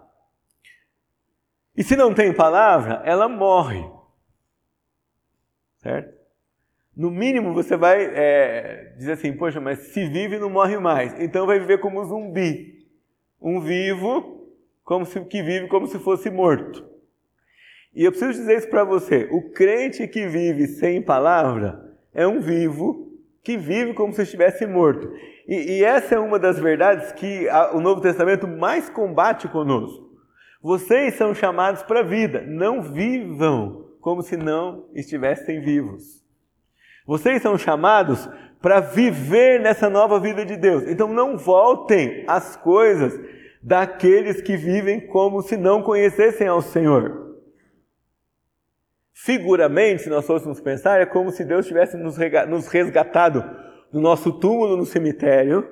[1.76, 3.84] E se não tem palavra, ela morre.
[5.78, 6.16] Certo?
[6.96, 11.14] No mínimo você vai é, dizer assim, poxa, mas se vive não morre mais.
[11.20, 12.86] Então vai viver como um zumbi.
[13.40, 14.50] Um vivo
[14.82, 16.86] como se, que vive como se fosse morto.
[17.94, 22.40] E eu preciso dizer isso para você: o crente que vive sem palavra é um
[22.40, 25.12] vivo que vive como se estivesse morto.
[25.46, 30.06] E, e essa é uma das verdades que a, o Novo Testamento mais combate conosco.
[30.62, 36.24] Vocês são chamados para a vida, não vivam como se não estivessem vivos.
[37.06, 38.28] Vocês são chamados
[38.60, 40.82] para viver nessa nova vida de Deus.
[40.88, 43.16] Então não voltem às coisas
[43.62, 47.36] daqueles que vivem como se não conhecessem ao Senhor.
[49.12, 53.44] Figuramente, se nós fôssemos pensar, é como se Deus tivesse nos resgatado
[53.96, 55.66] do nosso túmulo no cemitério,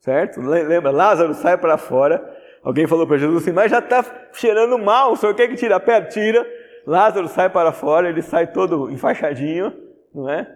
[0.00, 0.40] certo?
[0.40, 0.90] Lembra?
[0.90, 2.20] Lázaro sai para fora.
[2.64, 5.72] Alguém falou para Jesus assim: Mas já está cheirando mal, o senhor quer que tire
[5.72, 6.08] a pedra?
[6.08, 6.46] Tira.
[6.84, 9.72] Lázaro sai para fora, ele sai todo enfaixadinho,
[10.12, 10.46] não é?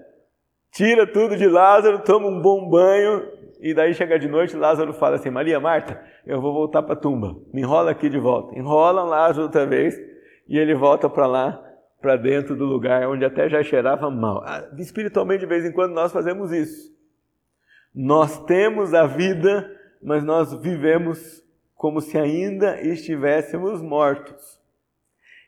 [0.72, 3.22] Tira tudo de Lázaro, toma um bom banho,
[3.60, 6.96] e daí chega de noite, Lázaro fala assim: Maria, Marta, eu vou voltar para a
[6.96, 8.58] tumba, me enrola aqui de volta.
[8.58, 9.96] Enrola Lázaro outra vez,
[10.48, 11.62] e ele volta para lá
[12.00, 14.42] para dentro do lugar onde até já cheirava mal.
[14.44, 16.93] Ah, espiritualmente, de vez em quando, nós fazemos isso.
[17.94, 19.70] Nós temos a vida,
[20.02, 24.60] mas nós vivemos como se ainda estivéssemos mortos.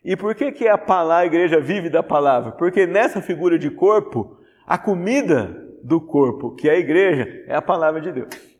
[0.04, 2.52] E por que, que a, palavra, a igreja vive da palavra?
[2.52, 7.62] Porque nessa figura de corpo, a comida do corpo, que é a igreja, é a
[7.62, 8.56] palavra de Deus.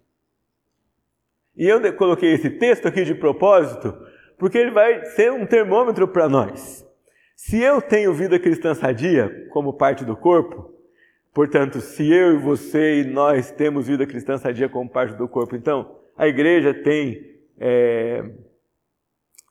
[1.57, 3.97] E eu coloquei esse texto aqui de propósito,
[4.37, 6.85] porque ele vai ser um termômetro para nós.
[7.37, 10.76] Se eu tenho vida cristã sadia como parte do corpo,
[11.37, 15.55] portanto, se eu e você e nós temos vida cristã sadia como parte do corpo,
[15.55, 18.25] então a igreja tem é,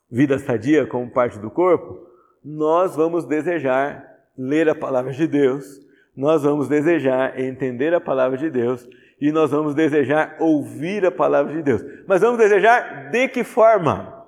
[0.10, 2.04] vida sadia como parte do corpo,
[2.44, 4.04] nós vamos desejar
[4.36, 5.80] ler a palavra de Deus,
[6.18, 8.90] nós vamos desejar entender a palavra de Deus
[9.22, 11.86] e nós vamos desejar ouvir a palavra de Deus.
[12.08, 14.26] Mas vamos desejar de que forma?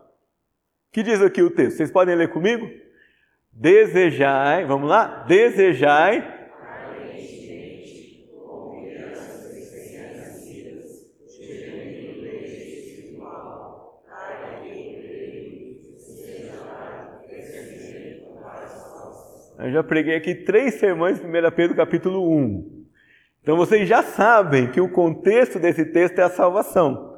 [0.92, 1.78] que diz aqui o texto?
[1.78, 2.70] Vocês podem ler comigo?
[3.52, 5.26] Desejai, vamos lá?
[5.28, 6.37] Desejai.
[19.60, 22.86] Eu já preguei aqui três sermões, 1 Pedro capítulo 1.
[23.42, 27.18] Então vocês já sabem que o contexto desse texto é a salvação.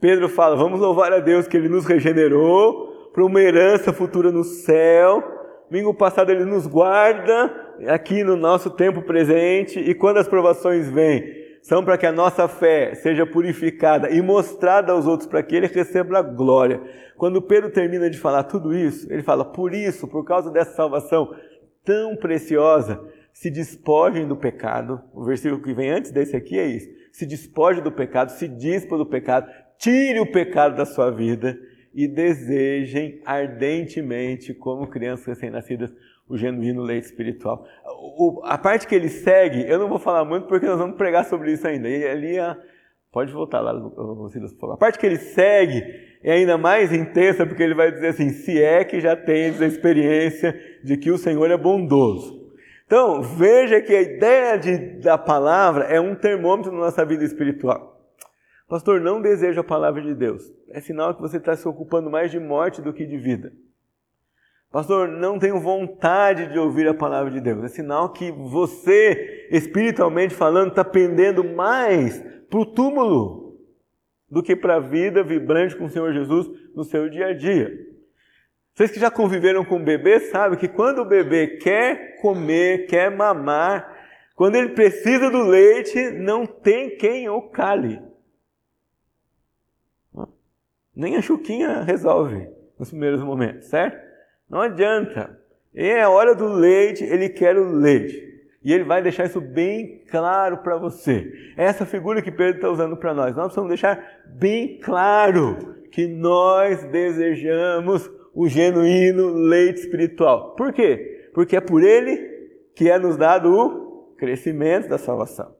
[0.00, 4.44] Pedro fala: vamos louvar a Deus que Ele nos regenerou para uma herança futura no
[4.44, 7.48] céu Domingo passado ele nos guarda
[7.86, 11.22] aqui no nosso tempo presente e quando as provações vêm,
[11.62, 15.68] são para que a nossa fé seja purificada e mostrada aos outros para que ele
[15.68, 16.82] receba a glória.
[17.16, 21.32] Quando Pedro termina de falar tudo isso, ele fala: "Por isso, por causa dessa salvação
[21.84, 23.00] tão preciosa,
[23.32, 25.00] se despojem do pecado".
[25.12, 28.96] O versículo que vem antes desse aqui é isso: "Se despoje do pecado, se dispa
[28.96, 31.58] do pecado, tire o pecado da sua vida
[31.94, 35.92] e desejem ardentemente, como crianças recém-nascidas,
[36.28, 37.66] o genuíno leite espiritual.
[38.16, 41.24] O, a parte que ele segue, eu não vou falar muito porque nós vamos pregar
[41.24, 41.88] sobre isso ainda.
[41.88, 42.36] E ali,
[43.12, 43.72] pode voltar lá,
[44.30, 44.74] Silas, por favor.
[44.74, 45.82] A parte que ele segue
[46.22, 49.66] é ainda mais intensa porque ele vai dizer assim: se é que já tens a
[49.66, 52.40] experiência de que o Senhor é bondoso.
[52.86, 58.00] Então, veja que a ideia de, da palavra é um termômetro na nossa vida espiritual.
[58.68, 60.42] Pastor, não desejo a palavra de Deus.
[60.70, 63.52] É sinal que você está se ocupando mais de morte do que de vida.
[64.70, 67.64] Pastor, não tenho vontade de ouvir a palavra de Deus.
[67.64, 73.58] É sinal que você, espiritualmente falando, está pendendo mais para o túmulo
[74.30, 77.68] do que para a vida vibrante com o Senhor Jesus no seu dia a dia.
[78.72, 83.10] Vocês que já conviveram com o bebê sabem que quando o bebê quer comer, quer
[83.10, 83.98] mamar,
[84.36, 88.00] quando ele precisa do leite, não tem quem o cale.
[90.94, 92.48] Nem a chuquinha resolve
[92.78, 94.09] nos primeiros momentos, certo?
[94.50, 95.38] Não adianta.
[95.72, 98.28] É a hora do leite, ele quer o leite.
[98.62, 101.32] E ele vai deixar isso bem claro para você.
[101.56, 103.34] É essa figura que Pedro está usando para nós.
[103.34, 110.54] Nós precisamos deixar bem claro que nós desejamos o genuíno leite espiritual.
[110.56, 111.30] Por quê?
[111.32, 112.28] Porque é por ele
[112.74, 115.54] que é nos dado o crescimento da salvação.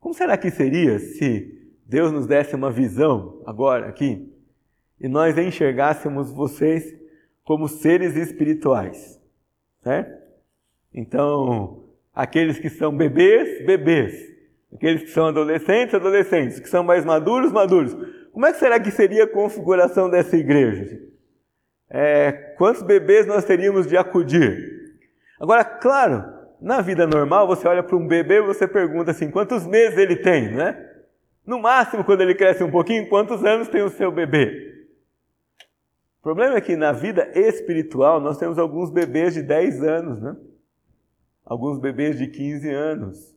[0.00, 4.32] Como será que seria se Deus nos desse uma visão agora aqui
[5.00, 6.94] e nós enxergássemos vocês
[7.44, 9.20] como seres espirituais,
[9.80, 10.24] certo?
[10.92, 11.84] Então,
[12.14, 14.32] aqueles que são bebês, bebês.
[14.72, 16.58] Aqueles que são adolescentes, adolescentes.
[16.58, 17.94] Que são mais maduros, maduros.
[18.32, 21.00] Como é que será que seria a configuração dessa igreja?
[21.90, 24.96] É, quantos bebês nós teríamos de acudir?
[25.38, 26.24] Agora, claro,
[26.60, 30.16] na vida normal, você olha para um bebê e você pergunta assim, quantos meses ele
[30.16, 30.90] tem, né?
[31.46, 34.73] No máximo, quando ele cresce um pouquinho, quantos anos tem o seu bebê?
[36.24, 40.34] O problema é que na vida espiritual nós temos alguns bebês de 10 anos, né?
[41.44, 43.36] alguns bebês de 15 anos.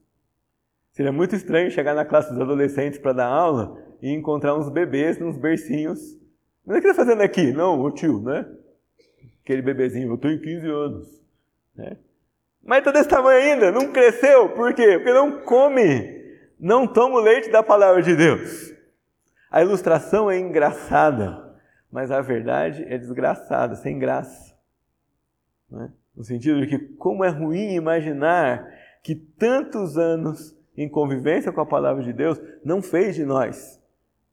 [0.94, 5.20] Seria muito estranho chegar na classe dos adolescentes para dar aula e encontrar uns bebês
[5.20, 6.18] nos bercinhos.
[6.66, 7.52] Mas o que está fazendo aqui?
[7.52, 8.48] Não, o tio, né?
[9.44, 11.22] Aquele bebezinho, eu tenho 15 anos.
[11.76, 11.98] Né?
[12.64, 14.48] Mas está desse tamanho ainda, não cresceu.
[14.52, 14.94] Por quê?
[14.94, 18.74] Porque não come, não toma o leite da palavra de Deus.
[19.52, 21.47] A ilustração é engraçada,
[21.92, 24.56] mas a verdade é desgraçada, sem graça.
[25.70, 25.92] Né?
[26.16, 28.68] No sentido de que, como é ruim imaginar
[29.04, 33.82] que tantos anos em convivência com a palavra de Deus não fez de nós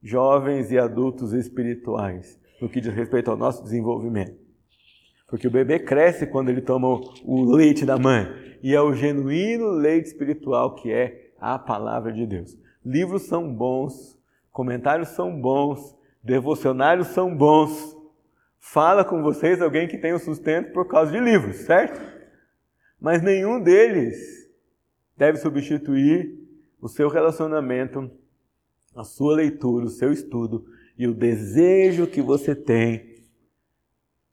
[0.01, 4.37] jovens e adultos espirituais no que diz respeito ao nosso desenvolvimento.
[5.27, 6.87] Porque o bebê cresce quando ele toma
[7.23, 8.27] o leite da mãe,
[8.61, 12.57] e é o genuíno leite espiritual que é a palavra de Deus.
[12.85, 14.19] Livros são bons,
[14.51, 15.94] comentários são bons,
[16.25, 17.95] devocionários são bons,
[18.57, 22.01] fala com vocês alguém que tem o sustento por causa de livros, certo?
[22.99, 24.49] Mas nenhum deles
[25.15, 26.35] deve substituir
[26.81, 28.09] o seu relacionamento,
[28.95, 30.65] a sua leitura, o seu estudo
[30.97, 33.23] e o desejo que você tem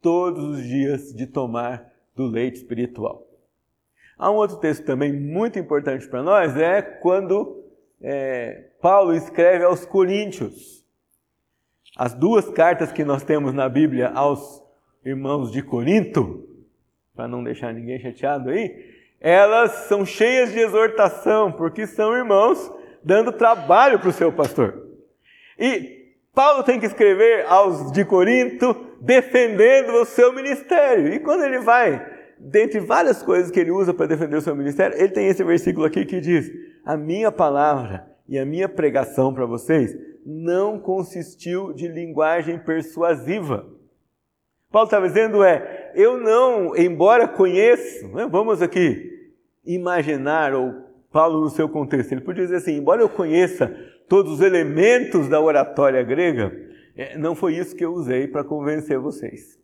[0.01, 3.27] todos os dias de tomar do leite espiritual.
[4.17, 7.63] Há um outro texto também muito importante para nós, é quando
[8.01, 10.82] é, Paulo escreve aos Coríntios.
[11.95, 14.63] As duas cartas que nós temos na Bíblia aos
[15.05, 16.47] irmãos de Corinto,
[17.15, 22.71] para não deixar ninguém chateado aí, elas são cheias de exortação, porque são irmãos
[23.03, 24.87] dando trabalho para o seu pastor.
[25.59, 31.13] E Paulo tem que escrever aos de Corinto defendendo o seu ministério.
[31.13, 32.03] E quando ele vai,
[32.39, 35.85] dentre várias coisas que ele usa para defender o seu ministério, ele tem esse versículo
[35.85, 36.51] aqui que diz:
[36.83, 43.65] A minha palavra e a minha pregação para vocês não consistiu de linguagem persuasiva.
[44.71, 49.31] Paulo está dizendo é, eu não, embora conheça, né, vamos aqui
[49.65, 50.73] imaginar, ou
[51.11, 53.67] Paulo no seu contexto, ele podia dizer assim, embora eu conheça
[54.09, 56.51] todos os elementos da oratória grega,
[56.97, 59.59] é, não foi isso que eu usei para convencer vocês.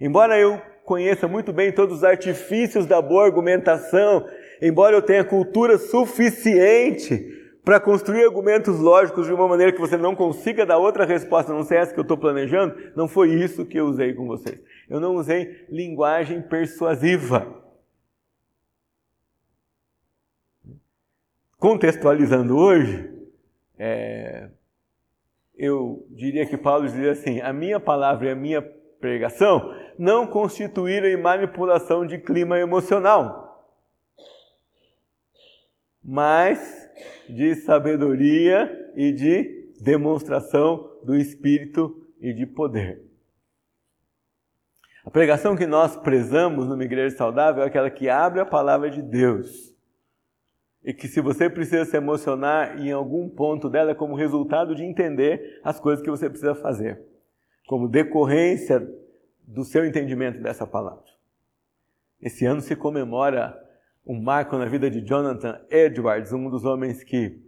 [0.00, 4.26] Embora eu conheça muito bem todos os artifícios da boa argumentação,
[4.60, 10.14] embora eu tenha cultura suficiente para construir argumentos lógicos de uma maneira que você não
[10.14, 13.78] consiga dar outra resposta, não sei essa que eu estou planejando, não foi isso que
[13.78, 14.60] eu usei com vocês.
[14.88, 17.64] Eu não usei linguagem persuasiva.
[21.56, 23.10] Contextualizando hoje,
[23.78, 24.50] é,
[25.56, 28.60] eu diria que Paulo dizia assim: a minha palavra e a minha
[29.00, 33.66] pregação não constituíram manipulação de clima emocional,
[36.02, 36.83] mas
[37.28, 43.02] de sabedoria e de demonstração do Espírito e de poder.
[45.04, 49.02] A pregação que nós prezamos numa igreja saudável é aquela que abre a palavra de
[49.02, 49.74] Deus.
[50.82, 54.82] E que, se você precisa se emocionar em algum ponto dela, é como resultado de
[54.82, 57.00] entender as coisas que você precisa fazer,
[57.66, 58.86] como decorrência
[59.46, 61.04] do seu entendimento dessa palavra.
[62.20, 63.58] Esse ano se comemora
[64.06, 67.40] um marco na vida de Jonathan Edwards, um dos homens que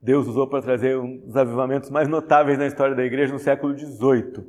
[0.00, 3.78] Deus usou para trazer um dos avivamentos mais notáveis na história da igreja no século
[3.78, 4.44] XVIII.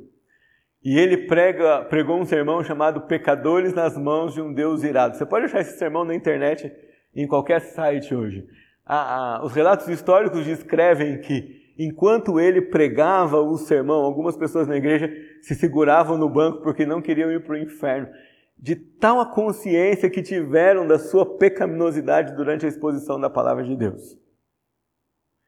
[0.82, 5.16] E ele prega, pregou um sermão chamado Pecadores nas mãos de um Deus irado.
[5.16, 6.72] Você pode achar esse sermão na internet,
[7.14, 8.44] em qualquer site hoje.
[8.84, 14.76] Ah, ah, os relatos históricos descrevem que, enquanto ele pregava o sermão, algumas pessoas na
[14.76, 18.08] igreja se seguravam no banco porque não queriam ir para o inferno
[18.64, 23.76] de tal a consciência que tiveram da sua pecaminosidade durante a exposição da palavra de
[23.76, 24.18] Deus.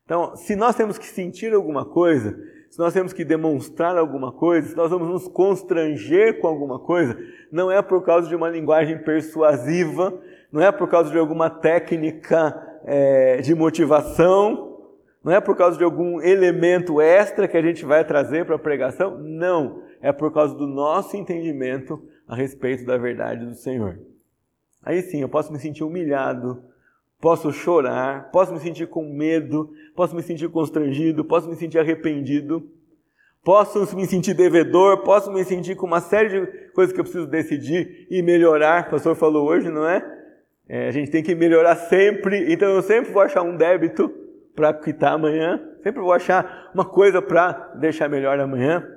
[0.05, 2.39] Então, se nós temos que sentir alguma coisa,
[2.69, 7.17] se nós temos que demonstrar alguma coisa, se nós vamos nos constranger com alguma coisa,
[7.51, 10.13] não é por causa de uma linguagem persuasiva,
[10.53, 14.79] não é por causa de alguma técnica é, de motivação,
[15.25, 18.59] não é por causa de algum elemento extra que a gente vai trazer para a
[18.59, 23.99] pregação, não, é por causa do nosso entendimento a respeito da verdade do Senhor.
[24.83, 26.63] Aí sim, eu posso me sentir humilhado,
[27.21, 32.71] posso chorar, posso me sentir com medo, posso me sentir constrangido, posso me sentir arrependido,
[33.43, 37.27] posso me sentir devedor, posso me sentir com uma série de coisas que eu preciso
[37.27, 38.87] decidir e melhorar.
[38.87, 40.05] O pastor falou hoje, não é?
[40.69, 44.13] é a gente tem que melhorar sempre, então eu sempre vou achar um débito
[44.55, 48.96] para quitar amanhã, sempre vou achar uma coisa para deixar melhor amanhã.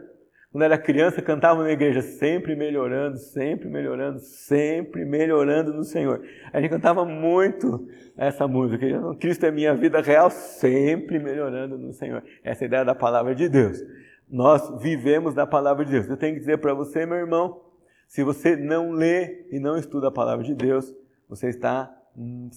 [0.52, 6.24] Quando era criança, cantava na igreja, sempre melhorando, sempre melhorando, sempre melhorando no Senhor.
[6.52, 7.88] A gente cantava muito
[8.18, 8.84] essa música,
[9.20, 12.24] Cristo é minha vida real, sempre melhorando no Senhor.
[12.44, 13.80] Essa é a ideia da palavra de Deus.
[14.28, 16.10] Nós vivemos da palavra de Deus.
[16.10, 17.62] Eu tenho que dizer para você, meu irmão,
[18.08, 20.92] se você não lê e não estuda a palavra de Deus,
[21.28, 22.50] você está hum,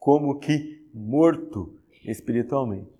[0.00, 2.90] como que morto espiritualmente.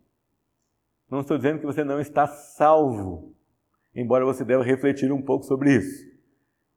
[1.10, 3.35] Não estou dizendo que você não está salvo
[3.96, 6.06] embora você deva refletir um pouco sobre isso.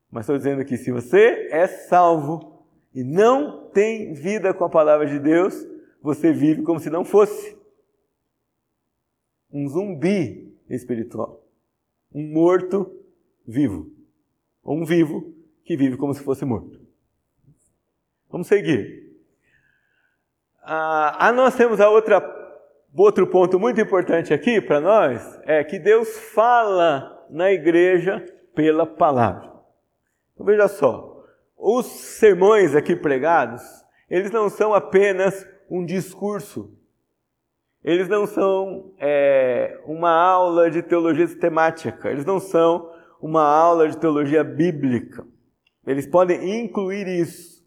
[0.09, 2.65] Mas estou dizendo que se você é salvo
[2.95, 5.67] e não tem vida com a palavra de Deus,
[6.01, 7.57] você vive como se não fosse.
[9.51, 11.45] Um zumbi espiritual.
[12.13, 12.91] Um morto
[13.45, 13.91] vivo.
[14.63, 16.79] Ou um vivo que vive como se fosse morto.
[18.29, 19.09] Vamos seguir.
[20.63, 22.38] Ah, ah nós temos a outra
[22.95, 28.25] Outro ponto muito importante aqui para nós é que Deus fala na igreja
[28.55, 29.51] pela palavra.
[30.33, 31.23] Então veja só,
[31.55, 33.61] os sermões aqui pregados,
[34.09, 36.73] eles não são apenas um discurso,
[37.83, 43.97] eles não são é, uma aula de teologia sistemática, eles não são uma aula de
[43.97, 45.25] teologia bíblica.
[45.85, 47.63] Eles podem incluir isso,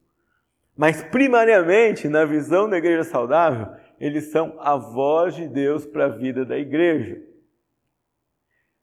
[0.77, 3.69] mas primariamente, na visão da igreja saudável,
[4.03, 7.23] eles são a voz de Deus para a vida da igreja.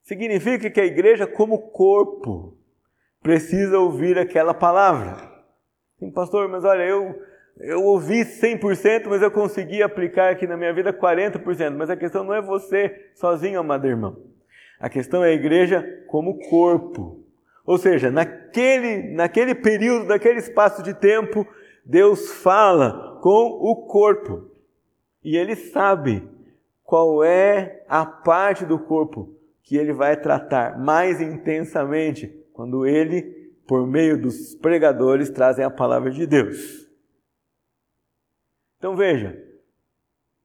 [0.02, 2.58] Significa que a igreja, como corpo,
[3.22, 5.18] precisa ouvir aquela palavra.
[5.98, 7.22] Sim, pastor, mas olha, eu,
[7.60, 11.76] eu ouvi 100%, mas eu consegui aplicar aqui na minha vida 40%.
[11.76, 14.16] Mas a questão não é você sozinho, amado irmão.
[14.80, 17.26] A questão é a igreja como corpo.
[17.66, 21.46] Ou seja, naquele, naquele período, naquele espaço de tempo,
[21.84, 24.49] Deus fala com o corpo.
[25.24, 26.28] E ele sabe
[26.84, 33.86] qual é a parte do corpo que ele vai tratar mais intensamente quando ele, por
[33.86, 36.90] meio dos pregadores, trazem a palavra de Deus.
[38.78, 39.38] Então veja,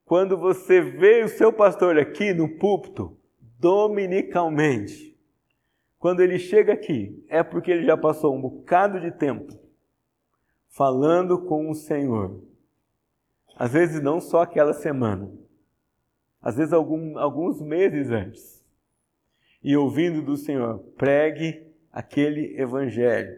[0.03, 3.17] quando você vê o seu pastor aqui no púlpito,
[3.59, 5.17] dominicalmente,
[5.97, 9.51] quando ele chega aqui, é porque ele já passou um bocado de tempo
[10.67, 12.43] falando com o Senhor
[13.55, 15.31] às vezes não só aquela semana,
[16.41, 18.63] às vezes algum, alguns meses antes.
[19.63, 23.35] E ouvindo do Senhor, pregue aquele evangelho.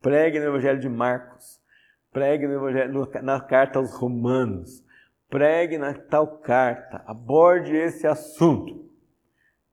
[0.00, 1.60] Pregue no evangelho de Marcos.
[2.10, 4.84] Pregue no evangelho, na carta aos Romanos.
[5.30, 7.04] Pregue na tal carta.
[7.06, 8.84] Aborde esse assunto.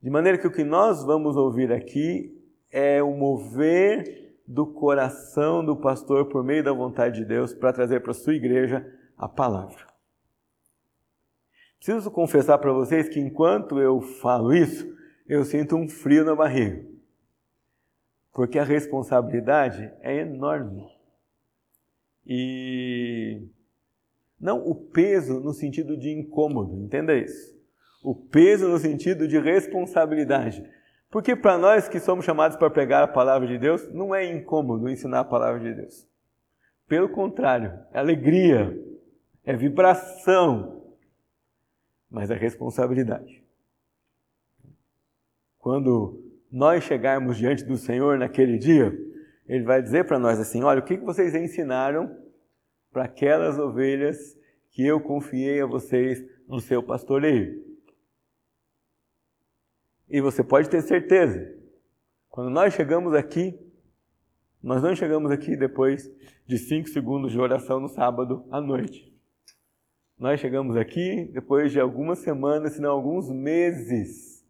[0.02, 2.32] De maneira que o que nós vamos ouvir aqui
[2.72, 8.02] é o mover do coração do pastor por meio da vontade de Deus para trazer
[8.02, 8.86] para a sua igreja
[9.22, 9.86] a palavra.
[11.78, 14.92] Preciso confessar para vocês que enquanto eu falo isso,
[15.28, 16.84] eu sinto um frio na barriga.
[18.34, 20.88] Porque a responsabilidade é enorme.
[22.26, 23.48] E
[24.40, 27.56] não o peso no sentido de incômodo, entenda isso.
[28.04, 30.68] O peso no sentido de responsabilidade.
[31.12, 34.90] Porque para nós que somos chamados para pregar a palavra de Deus, não é incômodo
[34.90, 36.08] ensinar a palavra de Deus.
[36.88, 38.91] Pelo contrário, é alegria,
[39.44, 40.96] é vibração,
[42.10, 43.44] mas é responsabilidade.
[45.58, 46.22] Quando
[46.52, 48.92] nós chegarmos diante do Senhor naquele dia,
[49.48, 52.16] Ele vai dizer para nós assim: olha, o que vocês ensinaram
[52.92, 54.38] para aquelas ovelhas
[54.72, 57.64] que eu confiei a vocês no seu pastoreio?
[60.10, 61.58] E você pode ter certeza,
[62.28, 63.58] quando nós chegamos aqui,
[64.62, 66.12] nós não chegamos aqui depois
[66.46, 69.11] de cinco segundos de oração no sábado à noite.
[70.22, 74.46] Nós chegamos aqui depois de algumas semanas, se não alguns meses,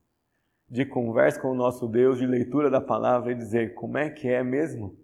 [0.69, 4.27] de conversa com o nosso Deus, de leitura da palavra e dizer como é que
[4.27, 4.99] é mesmo,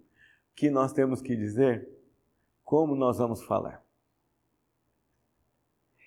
[0.54, 1.88] que nós temos que dizer,
[2.62, 3.82] como nós vamos falar.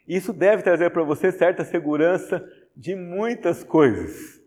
[0.07, 2.47] Isso deve trazer para você certa segurança
[2.77, 4.43] de muitas coisas.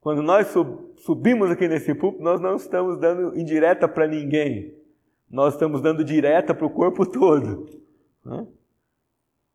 [0.00, 0.54] Quando nós
[0.98, 4.80] subimos aqui nesse púlpito, nós não estamos dando indireta para ninguém.
[5.28, 7.82] nós estamos dando direta para o corpo todo.
[8.24, 8.46] Né?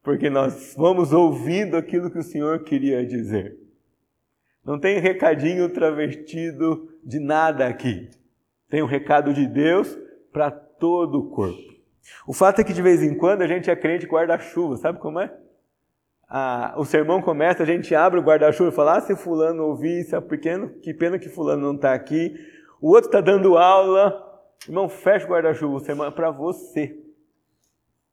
[0.04, 3.58] Porque nós vamos ouvindo aquilo que o Senhor queria dizer.
[4.64, 8.10] Não tem recadinho travestido de nada aqui.
[8.70, 9.98] Tem um recado de Deus
[10.32, 11.70] para todo o corpo.
[12.28, 15.20] O fato é que de vez em quando a gente é crente guarda-chuva, sabe como
[15.20, 15.36] é?
[16.30, 20.02] Ah, o sermão começa, a gente abre o guarda-chuva e fala: ah, se fulano ouvir,
[20.02, 22.36] isso é pequeno, que pena que fulano não está aqui.
[22.80, 24.26] O outro está dando aula.
[24.68, 26.99] Irmão, fecha o guarda-chuva, o sermão é para você.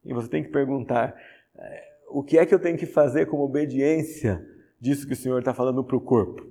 [0.07, 1.15] E você tem que perguntar:
[1.59, 4.43] é, o que é que eu tenho que fazer como obediência
[4.81, 6.47] disso que o Senhor está falando para o corpo?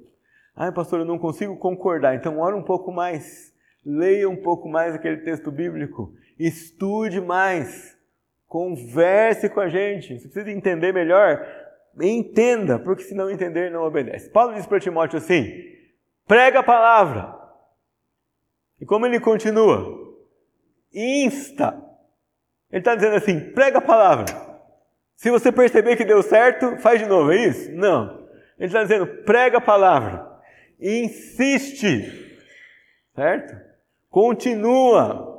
[0.56, 2.16] Ah, pastor, eu não consigo concordar.
[2.16, 3.54] Então, ore um pouco mais.
[3.86, 6.14] Leia um pouco mais aquele texto bíblico.
[6.40, 7.98] Estude mais.
[8.48, 10.20] Converse com a gente.
[10.20, 11.46] Você precisa entender melhor.
[12.02, 14.30] Entenda, porque se não entender, não obedece.
[14.30, 15.50] Paulo diz para Timóteo assim:
[16.28, 17.36] prega a palavra.
[18.80, 20.16] E como ele continua?
[20.94, 21.85] Insta.
[22.72, 24.26] Ele está dizendo assim: prega a palavra.
[25.16, 27.72] Se você perceber que deu certo, faz de novo, é isso?
[27.72, 28.28] Não.
[28.58, 30.40] Ele está dizendo: prega a palavra.
[30.80, 32.40] Insiste.
[33.16, 33.56] Certo?
[34.10, 35.34] Continua.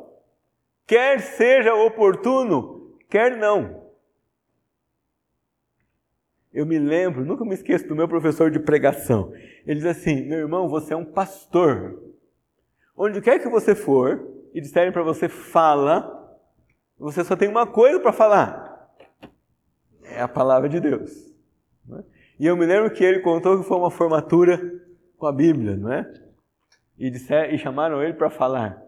[0.87, 3.87] Quer seja oportuno, quer não.
[6.55, 9.33] Eu me lembro, nunca me esqueço do meu professor de pregação.
[9.67, 12.03] Ele diz assim: meu irmão, você é um pastor.
[12.97, 16.16] Onde quer que você for e disserem para você fala,
[16.99, 18.91] você só tem uma coisa para falar:
[20.03, 21.11] é a palavra de Deus.
[21.93, 22.05] É?
[22.41, 24.61] E eu me lembro que ele contou que foi uma formatura
[25.17, 26.11] com a Bíblia, não é?
[26.99, 28.83] E, disser, e chamaram ele para falar.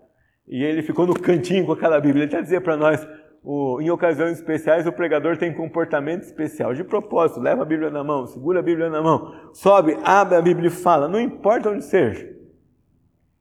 [0.47, 2.25] E ele ficou no cantinho com aquela Bíblia.
[2.25, 3.07] Ele já dizia para nós:
[3.43, 6.75] o, em ocasiões especiais, o pregador tem comportamento especial.
[6.75, 10.43] De propósito, leva a Bíblia na mão, segura a Bíblia na mão, sobe, abre a
[10.43, 12.29] Bíblia e fala, não importa onde seja.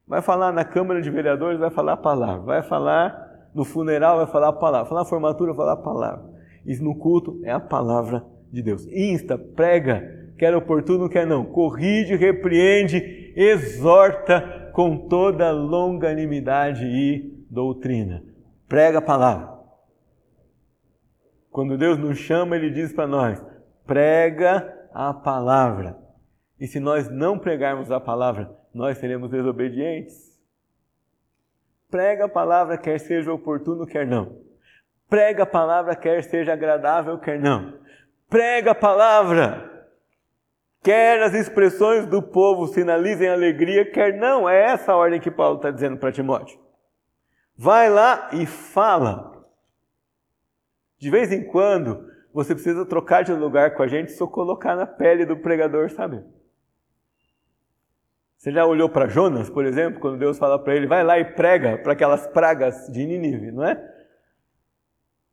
[0.07, 2.41] Vai falar na Câmara de Vereadores, vai falar a palavra.
[2.41, 4.89] Vai falar no funeral, vai falar a palavra.
[4.89, 6.25] Falar formatura, falar a palavra.
[6.65, 8.85] E no culto é a palavra de Deus.
[8.87, 11.45] Insta, prega, quer oportuno, quer não.
[11.45, 18.23] Corrige, repreende, exorta com toda longanimidade e doutrina.
[18.67, 19.57] Prega a palavra.
[21.49, 23.43] Quando Deus nos chama, Ele diz para nós:
[23.85, 25.97] prega a palavra.
[26.59, 30.26] E se nós não pregarmos a palavra, nós seremos desobedientes.
[31.89, 34.41] Prega a palavra, quer seja oportuno, quer não.
[35.09, 37.79] Prega a palavra, quer seja agradável, quer não.
[38.29, 39.87] Prega a palavra,
[40.83, 44.49] quer as expressões do povo sinalizem alegria, quer não.
[44.49, 46.59] É essa a ordem que Paulo está dizendo para Timóteo.
[47.57, 49.31] Vai lá e fala.
[50.99, 54.85] De vez em quando, você precisa trocar de lugar com a gente, só colocar na
[54.85, 56.23] pele do pregador, sabe?
[58.47, 61.25] Você já olhou para Jonas, por exemplo, quando Deus fala para ele, vai lá e
[61.25, 63.77] prega para aquelas pragas de Nínive, não é?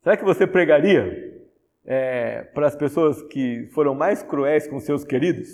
[0.01, 1.33] Será que você pregaria
[1.85, 5.47] é, para as pessoas que foram mais cruéis com seus queridos?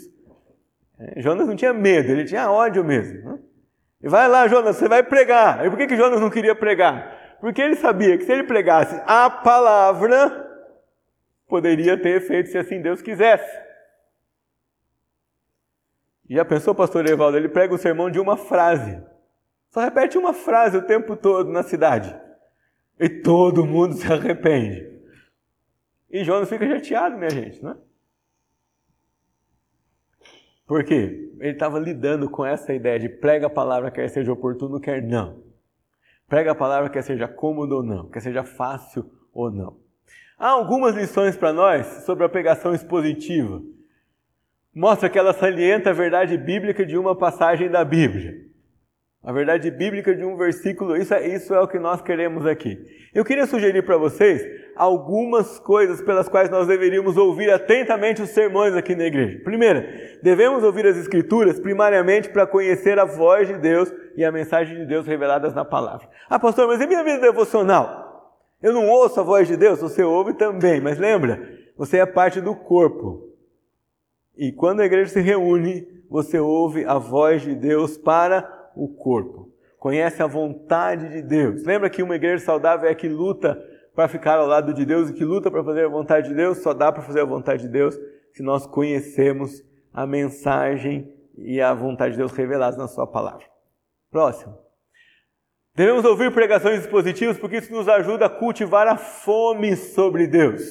[0.97, 3.29] É, Jonas não tinha medo, ele tinha ódio mesmo.
[3.29, 3.39] Né?
[4.01, 5.63] E vai lá, Jonas, você vai pregar.
[5.63, 7.37] E por que, que Jonas não queria pregar?
[7.39, 10.49] Porque ele sabia que se ele pregasse a palavra,
[11.47, 13.70] poderia ter efeito se assim Deus quisesse.
[16.33, 17.35] Já pensou, pastor Evaldo?
[17.35, 19.03] Ele prega o sermão de uma frase.
[19.69, 22.17] Só repete uma frase o tempo todo na cidade.
[22.97, 24.89] E todo mundo se arrepende.
[26.09, 27.77] E Jonas fica chateado, minha gente, não é?
[30.65, 31.33] Por quê?
[31.37, 35.43] Ele estava lidando com essa ideia de prega a palavra, quer seja oportuno, quer não.
[36.29, 39.77] Prega a palavra, quer seja cômodo ou não, quer seja fácil ou não.
[40.37, 43.61] Há algumas lições para nós sobre a pregação expositiva
[44.73, 48.51] mostra que ela salienta a verdade bíblica de uma passagem da Bíblia.
[49.23, 52.75] A verdade bíblica de um versículo, isso é, isso é o que nós queremos aqui.
[53.13, 54.43] Eu queria sugerir para vocês
[54.75, 59.39] algumas coisas pelas quais nós deveríamos ouvir atentamente os sermões aqui na igreja.
[59.43, 64.75] Primeira, devemos ouvir as Escrituras primariamente para conhecer a voz de Deus e a mensagem
[64.75, 66.09] de Deus reveladas na palavra.
[66.27, 68.39] Ah, pastor, mas e minha vida devocional?
[68.59, 69.81] Eu não ouço a voz de Deus?
[69.81, 71.47] Você ouve também, mas lembra,
[71.77, 73.30] você é parte do corpo.
[74.37, 79.49] E quando a igreja se reúne, você ouve a voz de Deus para o corpo.
[79.77, 81.63] Conhece a vontade de Deus.
[81.63, 83.59] Lembra que uma igreja saudável é a que luta
[83.95, 86.59] para ficar ao lado de Deus e que luta para fazer a vontade de Deus?
[86.59, 87.97] Só dá para fazer a vontade de Deus
[88.33, 89.63] se nós conhecemos
[89.93, 93.45] a mensagem e a vontade de Deus reveladas na Sua palavra.
[94.09, 94.57] Próximo.
[95.73, 100.61] Devemos ouvir pregações expositivas porque isso nos ajuda a cultivar a fome sobre Deus.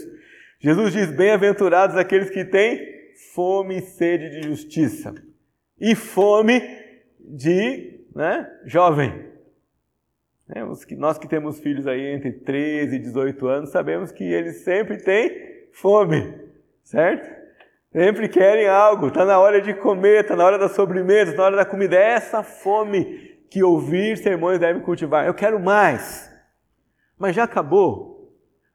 [0.61, 3.00] Jesus diz: Bem-aventurados aqueles que têm
[3.35, 5.15] fome e sede de justiça
[5.79, 6.61] e fome
[7.19, 9.31] de né, jovem.
[10.69, 14.65] Os que, nós que temos filhos aí entre 13 e 18 anos, sabemos que eles
[14.65, 16.35] sempre têm fome,
[16.83, 17.31] certo?
[17.93, 21.47] Sempre querem algo, está na hora de comer, está na hora da sobremesa, está na
[21.47, 21.97] hora da comida.
[21.97, 25.27] É essa fome que ouvir sermões deve cultivar.
[25.27, 26.31] Eu quero mais.
[27.19, 28.10] Mas já acabou.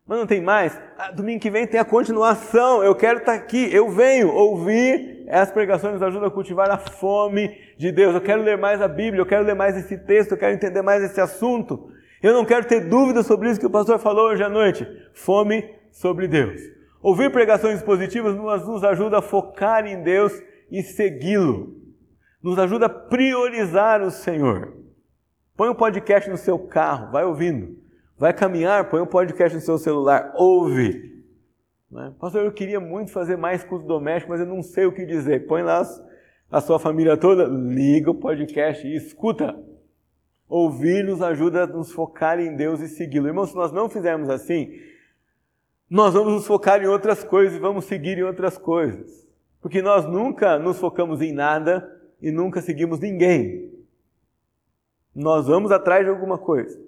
[0.08, 0.80] Mas não tem mais.
[0.98, 2.84] Ah, domingo que vem tem a continuação.
[2.84, 3.74] Eu quero estar tá aqui.
[3.74, 5.26] Eu venho ouvir.
[5.28, 8.14] As pregações nos ajudam a cultivar a fome de Deus.
[8.14, 9.22] Eu quero ler mais a Bíblia.
[9.22, 10.34] Eu quero ler mais esse texto.
[10.34, 11.90] Eu quero entender mais esse assunto.
[12.22, 14.88] Eu não quero ter dúvidas sobre isso que o pastor falou hoje à noite.
[15.14, 16.62] Fome sobre Deus.
[17.02, 20.34] Ouvir pregações positivas nos ajuda a focar em Deus
[20.72, 21.76] e segui-lo.
[22.42, 24.74] Nos ajuda a priorizar o Senhor.
[25.58, 27.85] Põe um podcast no seu carro, vai ouvindo.
[28.18, 31.24] Vai caminhar, põe um podcast no seu celular, ouve.
[31.92, 32.14] Né?
[32.18, 35.46] Pastor, eu queria muito fazer mais culto doméstico, mas eu não sei o que dizer.
[35.48, 35.84] Põe lá
[36.50, 39.58] a sua família toda, liga o podcast e escuta.
[40.48, 43.28] Ouvir nos ajuda a nos focar em Deus e segui-lo.
[43.28, 44.80] Irmãos, se nós não fizermos assim,
[45.90, 49.28] nós vamos nos focar em outras coisas e vamos seguir em outras coisas.
[49.62, 51.92] Porque nós nunca nos focamos em nada
[52.22, 53.74] e nunca seguimos ninguém.
[55.14, 56.80] Nós vamos atrás de alguma coisa.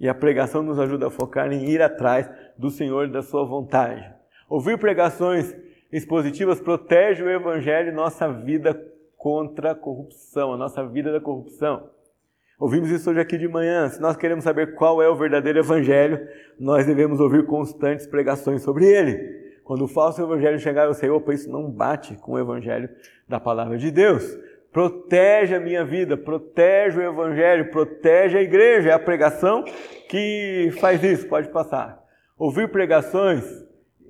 [0.00, 3.44] E a pregação nos ajuda a focar em ir atrás do Senhor e da sua
[3.44, 4.02] vontade.
[4.48, 5.54] Ouvir pregações
[5.92, 8.74] expositivas protege o evangelho e nossa vida
[9.16, 11.90] contra a corrupção, a nossa vida da corrupção.
[12.58, 13.88] Ouvimos isso hoje aqui de manhã.
[13.88, 16.26] Se nós queremos saber qual é o verdadeiro evangelho,
[16.58, 19.60] nós devemos ouvir constantes pregações sobre ele.
[19.62, 22.88] Quando o falso evangelho chegar, eu sei, opa, isso não bate com o evangelho
[23.28, 24.36] da palavra de Deus
[24.72, 28.90] protege a minha vida, protege o Evangelho, protege a igreja.
[28.90, 29.64] É a pregação
[30.08, 32.02] que faz isso, pode passar.
[32.38, 33.44] Ouvir pregações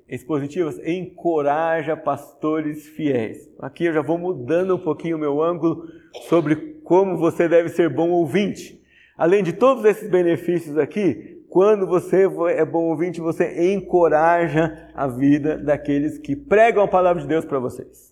[0.07, 3.49] expositivas encoraja pastores fiéis.
[3.59, 5.85] Aqui eu já vou mudando um pouquinho o meu ângulo
[6.27, 8.81] sobre como você deve ser bom ouvinte.
[9.17, 15.57] Além de todos esses benefícios aqui, quando você é bom ouvinte, você encoraja a vida
[15.57, 18.10] daqueles que pregam a palavra de Deus para vocês.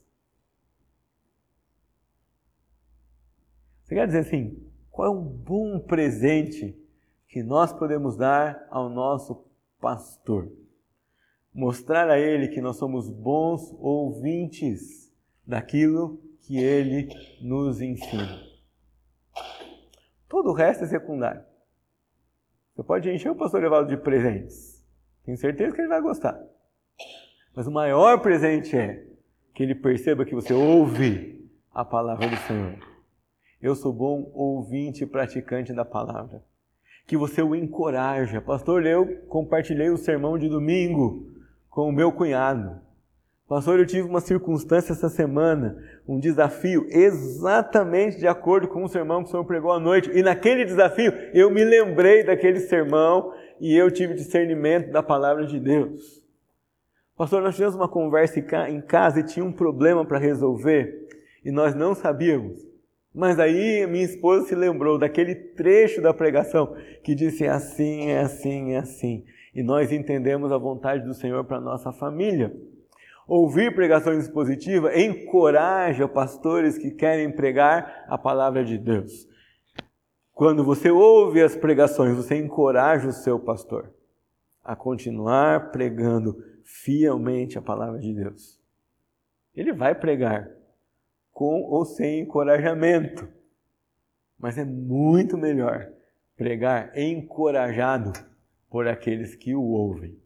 [3.90, 4.56] Você quer dizer assim,
[4.92, 6.78] qual é um bom presente
[7.28, 9.44] que nós podemos dar ao nosso
[9.82, 10.48] pastor?
[11.52, 15.12] Mostrar a ele que nós somos bons ouvintes
[15.44, 17.10] daquilo que ele
[17.42, 18.40] nos ensina.
[20.28, 21.44] Todo o resto é secundário.
[22.76, 24.86] Você pode encher o pastor Evaldo de presentes.
[25.24, 26.40] Tenho certeza que ele vai gostar.
[27.56, 29.04] Mas o maior presente é
[29.56, 32.89] que ele perceba que você ouve a palavra do Senhor
[33.62, 36.42] eu sou bom ouvinte e praticante da palavra.
[37.06, 38.40] Que você o encoraja.
[38.40, 41.28] Pastor, eu compartilhei o sermão de domingo
[41.70, 42.80] com o meu cunhado.
[43.48, 45.76] Pastor, eu tive uma circunstância essa semana,
[46.08, 50.12] um desafio exatamente de acordo com o sermão que o Senhor pregou à noite.
[50.14, 55.60] E naquele desafio eu me lembrei daquele sermão e eu tive discernimento da palavra de
[55.60, 56.24] Deus.
[57.18, 58.40] Pastor, nós tivemos uma conversa
[58.70, 61.08] em casa e tinha um problema para resolver
[61.44, 62.69] e nós não sabíamos.
[63.14, 68.74] Mas aí minha esposa se lembrou daquele trecho da pregação que disse assim, é assim,
[68.74, 69.26] é assim.
[69.54, 72.56] E nós entendemos a vontade do Senhor para nossa família.
[73.28, 79.28] Ouvir pregações positivas encoraja pastores que querem pregar a palavra de Deus.
[80.34, 83.94] Quando você ouve as pregações, você encoraja o seu pastor
[84.64, 88.60] a continuar pregando fielmente a palavra de Deus.
[89.56, 90.50] Ele vai pregar,
[91.40, 93.26] com ou sem encorajamento.
[94.38, 95.90] Mas é muito melhor
[96.36, 98.12] pregar encorajado
[98.70, 100.20] por aqueles que o ouvem.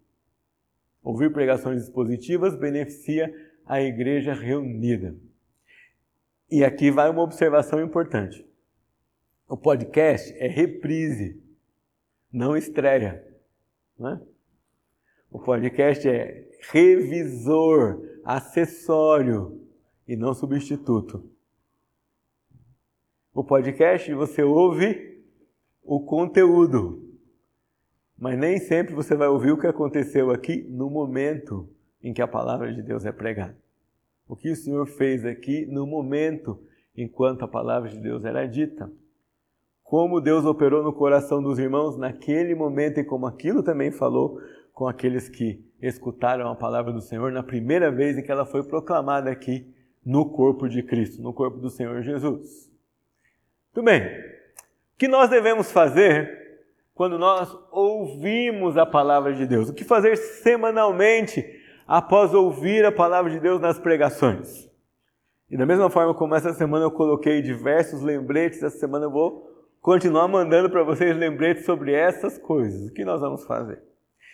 [1.04, 3.32] Ouvir pregações positivas beneficia
[3.64, 5.16] a igreja reunida.
[6.50, 8.44] E aqui vai uma observação importante.
[9.48, 11.40] O podcast é reprise,
[12.32, 13.24] não estreia.
[14.00, 14.22] Não é?
[15.30, 19.63] O podcast é revisor, acessório
[20.08, 21.24] e não substituto.
[23.34, 25.24] O podcast você ouve
[25.84, 27.02] o conteúdo,
[28.18, 31.68] mas nem sempre você vai ouvir o que aconteceu aqui no momento
[32.02, 33.58] em que a palavra de Deus é pregada.
[34.28, 36.60] O que o Senhor fez aqui no momento
[36.96, 38.92] enquanto a palavra de Deus era dita.
[39.84, 44.40] Como Deus operou no coração dos irmãos naquele momento e como aquilo também falou
[44.74, 48.64] com aqueles que escutaram a palavra do Senhor na primeira vez em que ela foi
[48.64, 49.72] proclamada aqui
[50.06, 52.72] no corpo de Cristo, no corpo do Senhor Jesus.
[53.74, 54.02] Tudo bem.
[54.02, 56.44] O que nós devemos fazer
[56.94, 59.70] quando nós ouvimos a palavra de Deus?
[59.70, 61.44] O que fazer semanalmente
[61.88, 64.70] após ouvir a palavra de Deus nas pregações?
[65.50, 69.50] E da mesma forma como essa semana eu coloquei diversos lembretes, essa semana eu vou
[69.82, 72.90] continuar mandando para vocês lembretes sobre essas coisas.
[72.90, 73.82] O que nós vamos fazer?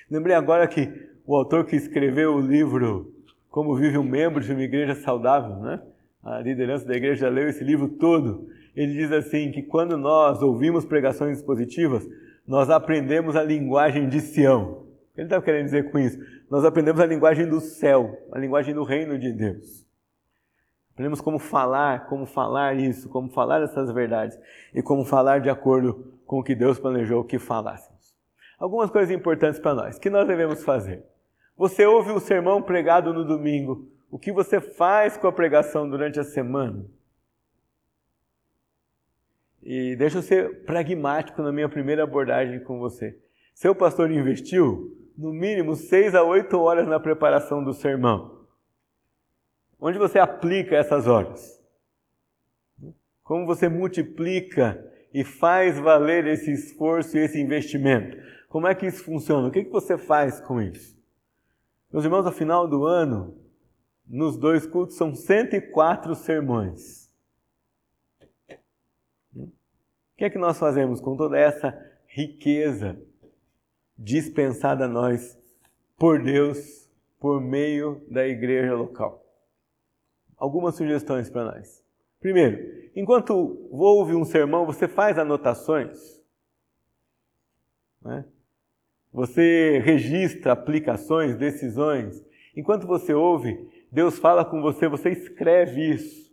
[0.10, 0.92] Lembrei agora que
[1.26, 3.14] o autor que escreveu o livro
[3.60, 5.82] Como Vive um Membro de uma Igreja Saudável, né?
[6.24, 8.48] a liderança da igreja leu esse livro todo.
[8.74, 12.08] Ele diz assim: que quando nós ouvimos pregações positivas,
[12.48, 14.86] nós aprendemos a linguagem de Sião.
[15.14, 16.18] Ele está querendo dizer com isso?
[16.50, 19.86] Nós aprendemos a linguagem do céu, a linguagem do reino de Deus.
[20.94, 24.40] Aprendemos como falar, como falar isso, como falar essas verdades
[24.74, 28.16] e como falar de acordo com o que Deus planejou que falássemos.
[28.58, 30.00] Algumas coisas importantes para nós.
[30.00, 31.04] Que nós devemos fazer?
[31.60, 33.86] Você ouve o sermão pregado no domingo.
[34.10, 36.86] O que você faz com a pregação durante a semana?
[39.62, 43.20] E deixa eu ser pragmático na minha primeira abordagem com você.
[43.54, 48.46] Seu pastor investiu no mínimo seis a oito horas na preparação do sermão.
[49.78, 51.62] Onde você aplica essas horas?
[53.22, 54.82] Como você multiplica
[55.14, 58.16] e faz valer esse esforço e esse investimento?
[58.48, 59.50] Como é que isso funciona?
[59.50, 60.99] O que, você faz com isso?
[61.92, 63.38] Meus irmãos, ao final do ano,
[64.08, 67.10] nos dois cultos são 104 sermões.
[69.36, 69.50] O
[70.18, 71.74] que é que nós fazemos com toda essa
[72.08, 73.02] riqueza
[73.98, 75.38] dispensada a nós
[75.98, 79.30] por Deus por meio da igreja local?
[80.40, 81.84] algumas sugestões para nós.
[82.20, 83.34] Primeiro, enquanto
[83.70, 86.20] ouve um sermão, você faz anotações.
[88.02, 88.26] Né?
[89.12, 92.24] Você registra aplicações, decisões.
[92.56, 93.58] Enquanto você ouve,
[93.92, 96.30] Deus fala com você, você escreve isso.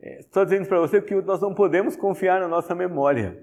[0.00, 3.42] É, estou dizendo para você que nós não podemos confiar na nossa memória.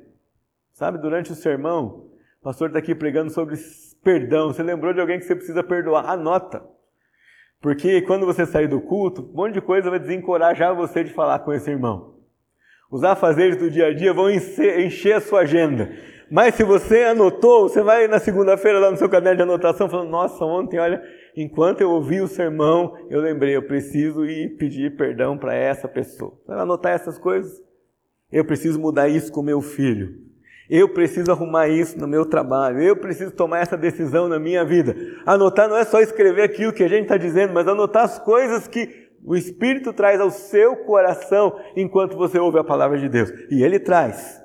[0.73, 3.55] Sabe, durante o sermão, o pastor está aqui pregando sobre
[4.03, 4.47] perdão.
[4.47, 6.09] Você lembrou de alguém que você precisa perdoar?
[6.09, 6.63] Anota.
[7.61, 11.39] Porque quando você sair do culto, um monte de coisa vai desencorajar você de falar
[11.39, 12.15] com esse irmão.
[12.89, 15.91] Os afazeres do dia a dia vão encher a sua agenda.
[16.31, 20.09] Mas se você anotou, você vai na segunda-feira lá no seu caderno de anotação falando:
[20.09, 21.03] Nossa, ontem, olha,
[21.35, 26.31] enquanto eu ouvi o sermão, eu lembrei, eu preciso ir pedir perdão para essa pessoa.
[26.31, 27.61] Você vai anotar essas coisas?
[28.31, 30.15] Eu preciso mudar isso com meu filho.
[30.69, 32.81] Eu preciso arrumar isso no meu trabalho.
[32.81, 34.95] Eu preciso tomar essa decisão na minha vida.
[35.25, 38.69] Anotar não é só escrever aquilo que a gente está dizendo, mas anotar as coisas
[38.69, 43.29] que o Espírito traz ao seu coração enquanto você ouve a palavra de Deus.
[43.51, 44.40] E Ele traz.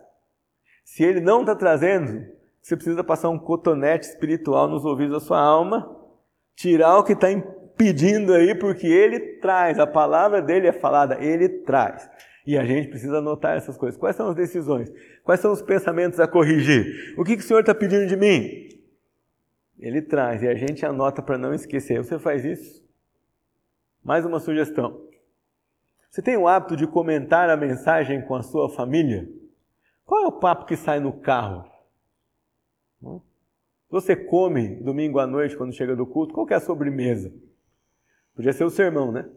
[0.96, 2.26] Se Ele não está trazendo,
[2.62, 5.94] você precisa passar um cotonete espiritual nos ouvidos da sua alma,
[6.54, 9.78] tirar o que está impedindo aí, porque Ele traz.
[9.78, 12.08] A palavra dele é falada, Ele traz.
[12.46, 14.00] E a gente precisa anotar essas coisas.
[14.00, 14.90] Quais são as decisões?
[15.22, 17.12] Quais são os pensamentos a corrigir?
[17.18, 18.66] O que, que o Senhor está pedindo de mim?
[19.78, 21.98] Ele traz e a gente anota para não esquecer.
[21.98, 22.82] Você faz isso?
[24.02, 24.98] Mais uma sugestão.
[26.08, 29.28] Você tem o hábito de comentar a mensagem com a sua família?
[30.06, 31.68] Qual é o papo que sai no carro?
[33.90, 37.34] Você come domingo à noite quando chega do culto, qual é a sobremesa?
[38.34, 39.28] Podia ser o sermão, né?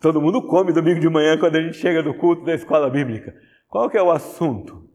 [0.00, 3.32] Todo mundo come domingo de manhã quando a gente chega do culto da escola bíblica.
[3.68, 4.90] Qual que é o assunto?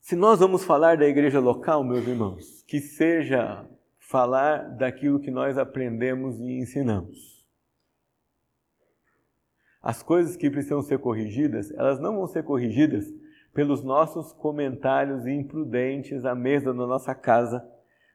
[0.00, 5.58] Se nós vamos falar da igreja local, meus irmãos, que seja falar daquilo que nós
[5.58, 7.37] aprendemos e ensinamos.
[9.88, 13.06] As coisas que precisam ser corrigidas, elas não vão ser corrigidas
[13.54, 17.66] pelos nossos comentários imprudentes à mesa da nossa casa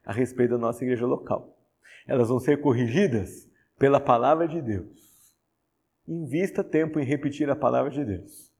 [0.04, 1.54] a respeito da nossa igreja local
[2.06, 3.48] elas vão ser corrigidas
[3.78, 5.34] pela palavra de Deus.
[6.06, 8.52] Invista tempo em repetir a palavra de Deus.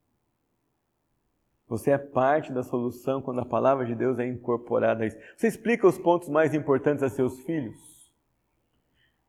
[1.68, 5.16] Você é parte da solução quando a palavra de Deus é incorporada a isso.
[5.36, 8.12] Você explica os pontos mais importantes a seus filhos.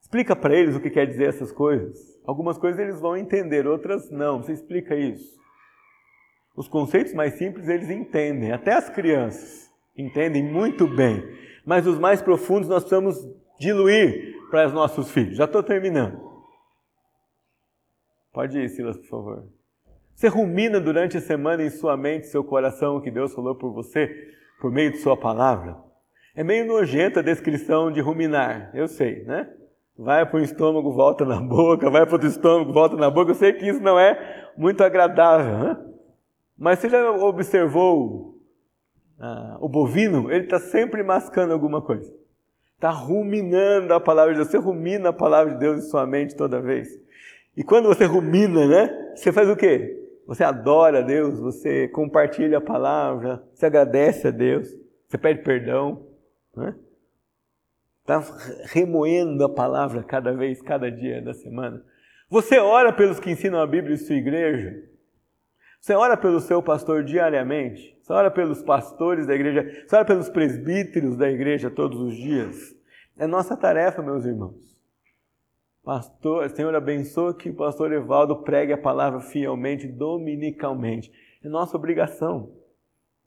[0.01, 2.14] Explica para eles o que quer dizer essas coisas.
[2.26, 4.41] Algumas coisas eles vão entender, outras não.
[4.41, 5.39] Você explica isso.
[6.55, 11.23] Os conceitos mais simples eles entendem, até as crianças entendem muito bem.
[11.65, 13.17] Mas os mais profundos nós precisamos
[13.59, 15.38] diluir para os nossos filhos.
[15.38, 16.19] Já estou terminando.
[18.32, 19.47] Pode ir, Silas, por favor.
[20.13, 23.73] Você rumina durante a semana em sua mente, seu coração, o que Deus falou por
[23.73, 24.07] você,
[24.61, 25.78] por meio de sua palavra?
[26.36, 29.49] É meio nojenta a descrição de ruminar, eu sei, né?
[29.97, 33.31] Vai para o estômago, volta na boca, vai para o estômago, volta na boca.
[33.31, 35.77] Eu sei que isso não é muito agradável, né?
[36.57, 38.37] Mas você já observou
[39.19, 40.31] ah, o bovino?
[40.31, 42.13] Ele está sempre mascando alguma coisa.
[42.75, 44.49] Está ruminando a palavra de Deus.
[44.49, 46.89] Você rumina a palavra de Deus em sua mente toda vez.
[47.55, 49.13] E quando você rumina, né?
[49.15, 50.01] Você faz o quê?
[50.27, 54.67] Você adora a Deus, você compartilha a palavra, você agradece a Deus,
[55.07, 56.07] você pede perdão,
[56.55, 56.75] né?
[58.06, 58.22] Está
[58.66, 61.84] remoendo a palavra cada vez, cada dia da semana.
[62.30, 64.76] Você ora pelos que ensinam a Bíblia em sua igreja.
[65.82, 67.97] Você ora pelo seu pastor diariamente?
[67.99, 69.86] Você ora pelos pastores da igreja?
[69.88, 72.76] Você ora pelos presbíteros da igreja todos os dias?
[73.18, 74.80] É nossa tarefa, meus irmãos.
[75.84, 81.12] Pastor, Senhor, abençoa que o pastor Evaldo pregue a palavra fielmente, dominicalmente.
[81.43, 82.51] É nossa obrigação.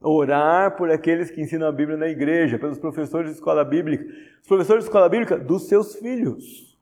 [0.01, 4.05] Orar por aqueles que ensinam a Bíblia na igreja, pelos professores de escola bíblica,
[4.41, 6.77] os professores de escola bíblica dos seus filhos.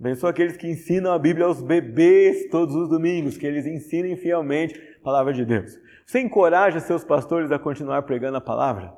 [0.00, 4.74] Abençoa aqueles que ensinam a Bíblia aos bebês todos os domingos, que eles ensinem fielmente
[5.00, 5.78] a palavra de Deus.
[6.04, 8.92] Você encoraja seus pastores a continuar pregando a palavra?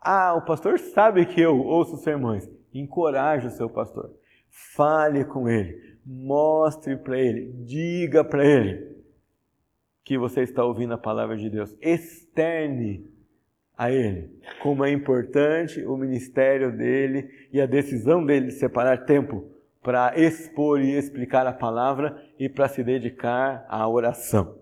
[0.00, 2.48] Ah, o pastor sabe que eu ouço sermões.
[2.74, 4.10] Encoraje o seu pastor.
[4.74, 5.98] Fale com ele.
[6.04, 7.52] Mostre para ele.
[7.64, 8.97] Diga para ele
[10.08, 11.76] que você está ouvindo a palavra de Deus.
[11.82, 13.06] Externe
[13.76, 14.40] a Ele.
[14.62, 19.52] Como é importante o ministério dele e a decisão dele de separar tempo
[19.82, 24.58] para expor e explicar a palavra e para se dedicar à oração.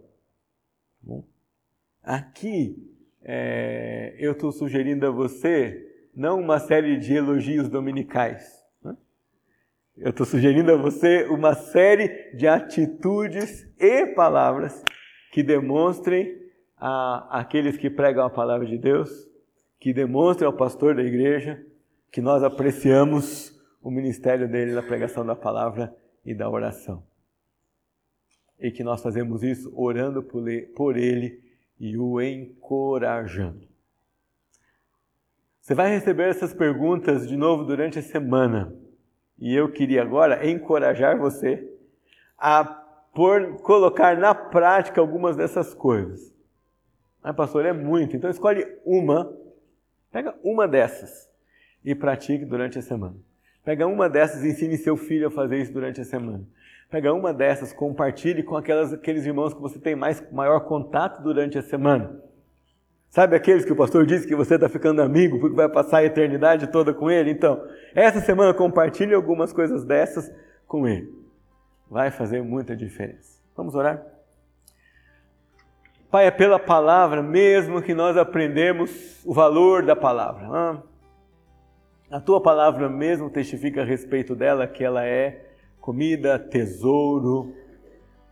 [2.03, 2.77] Aqui
[3.23, 8.65] é, eu estou sugerindo a você não uma série de elogios dominicais.
[8.83, 8.97] Né?
[9.97, 14.83] Eu estou sugerindo a você uma série de atitudes e palavras
[15.37, 16.35] que demonstrem
[16.79, 19.11] a aqueles que pregam a palavra de Deus,
[19.79, 21.63] que demonstram ao pastor da igreja
[22.11, 27.07] que nós apreciamos o ministério dele na pregação da palavra e da oração.
[28.59, 31.43] E que nós fazemos isso orando por ele
[31.79, 33.69] e o encorajando.
[35.61, 38.75] Você vai receber essas perguntas de novo durante a semana.
[39.39, 41.63] E eu queria agora encorajar você
[42.39, 42.86] a
[43.17, 46.35] por, colocar na prática algumas dessas coisas.
[47.23, 48.15] Ah, pastor, é muito.
[48.15, 49.35] Então escolhe uma,
[50.13, 51.27] pega uma dessas
[51.83, 53.17] e pratique durante a semana.
[53.65, 56.45] Pega uma dessas e ensine seu filho a fazer isso durante a semana.
[56.91, 61.57] Pega uma dessas, compartilhe com aquelas, aqueles irmãos que você tem mais, maior contato durante
[61.57, 62.21] a semana.
[63.09, 66.05] Sabe aqueles que o pastor disse que você está ficando amigo porque vai passar a
[66.05, 67.31] eternidade toda com ele?
[67.31, 70.31] Então, essa semana compartilhe algumas coisas dessas
[70.67, 71.26] com ele.
[71.91, 73.41] Vai fazer muita diferença.
[73.57, 74.05] Vamos orar?
[76.11, 80.83] Pai, é pela palavra mesmo que nós aprendemos o valor da palavra.
[82.11, 85.47] A tua palavra mesmo testifica a respeito dela que ela é
[85.81, 87.53] comida, tesouro,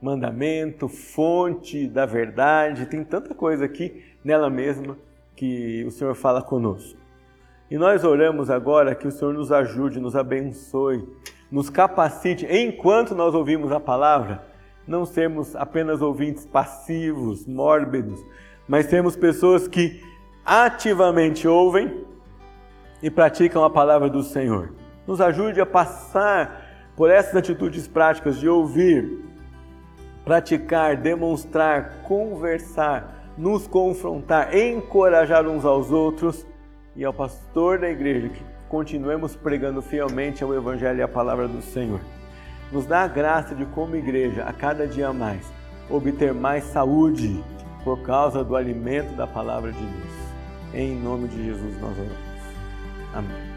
[0.00, 2.86] mandamento, fonte da verdade.
[2.86, 4.96] Tem tanta coisa aqui nela mesma
[5.34, 6.98] que o Senhor fala conosco.
[7.70, 11.04] E nós oramos agora que o Senhor nos ajude, nos abençoe,
[11.54, 14.44] nos capacite enquanto nós ouvimos a palavra
[14.88, 18.20] não sermos apenas ouvintes passivos, mórbidos,
[18.66, 20.02] mas sermos pessoas que
[20.44, 22.04] ativamente ouvem
[23.00, 24.74] e praticam a palavra do Senhor.
[25.06, 29.24] Nos ajude a passar por essas atitudes práticas de ouvir,
[30.24, 36.44] praticar, demonstrar, conversar, nos confrontar, encorajar uns aos outros
[36.96, 41.62] e ao pastor da igreja que continuemos pregando fielmente o Evangelho e a palavra do
[41.62, 42.00] Senhor.
[42.72, 45.46] Nos dá a graça de, como igreja, a cada dia mais,
[45.88, 47.40] obter mais saúde
[47.84, 50.74] por causa do alimento da palavra de Deus.
[50.74, 52.16] Em nome de Jesus nós oramos.
[53.14, 53.53] Amém.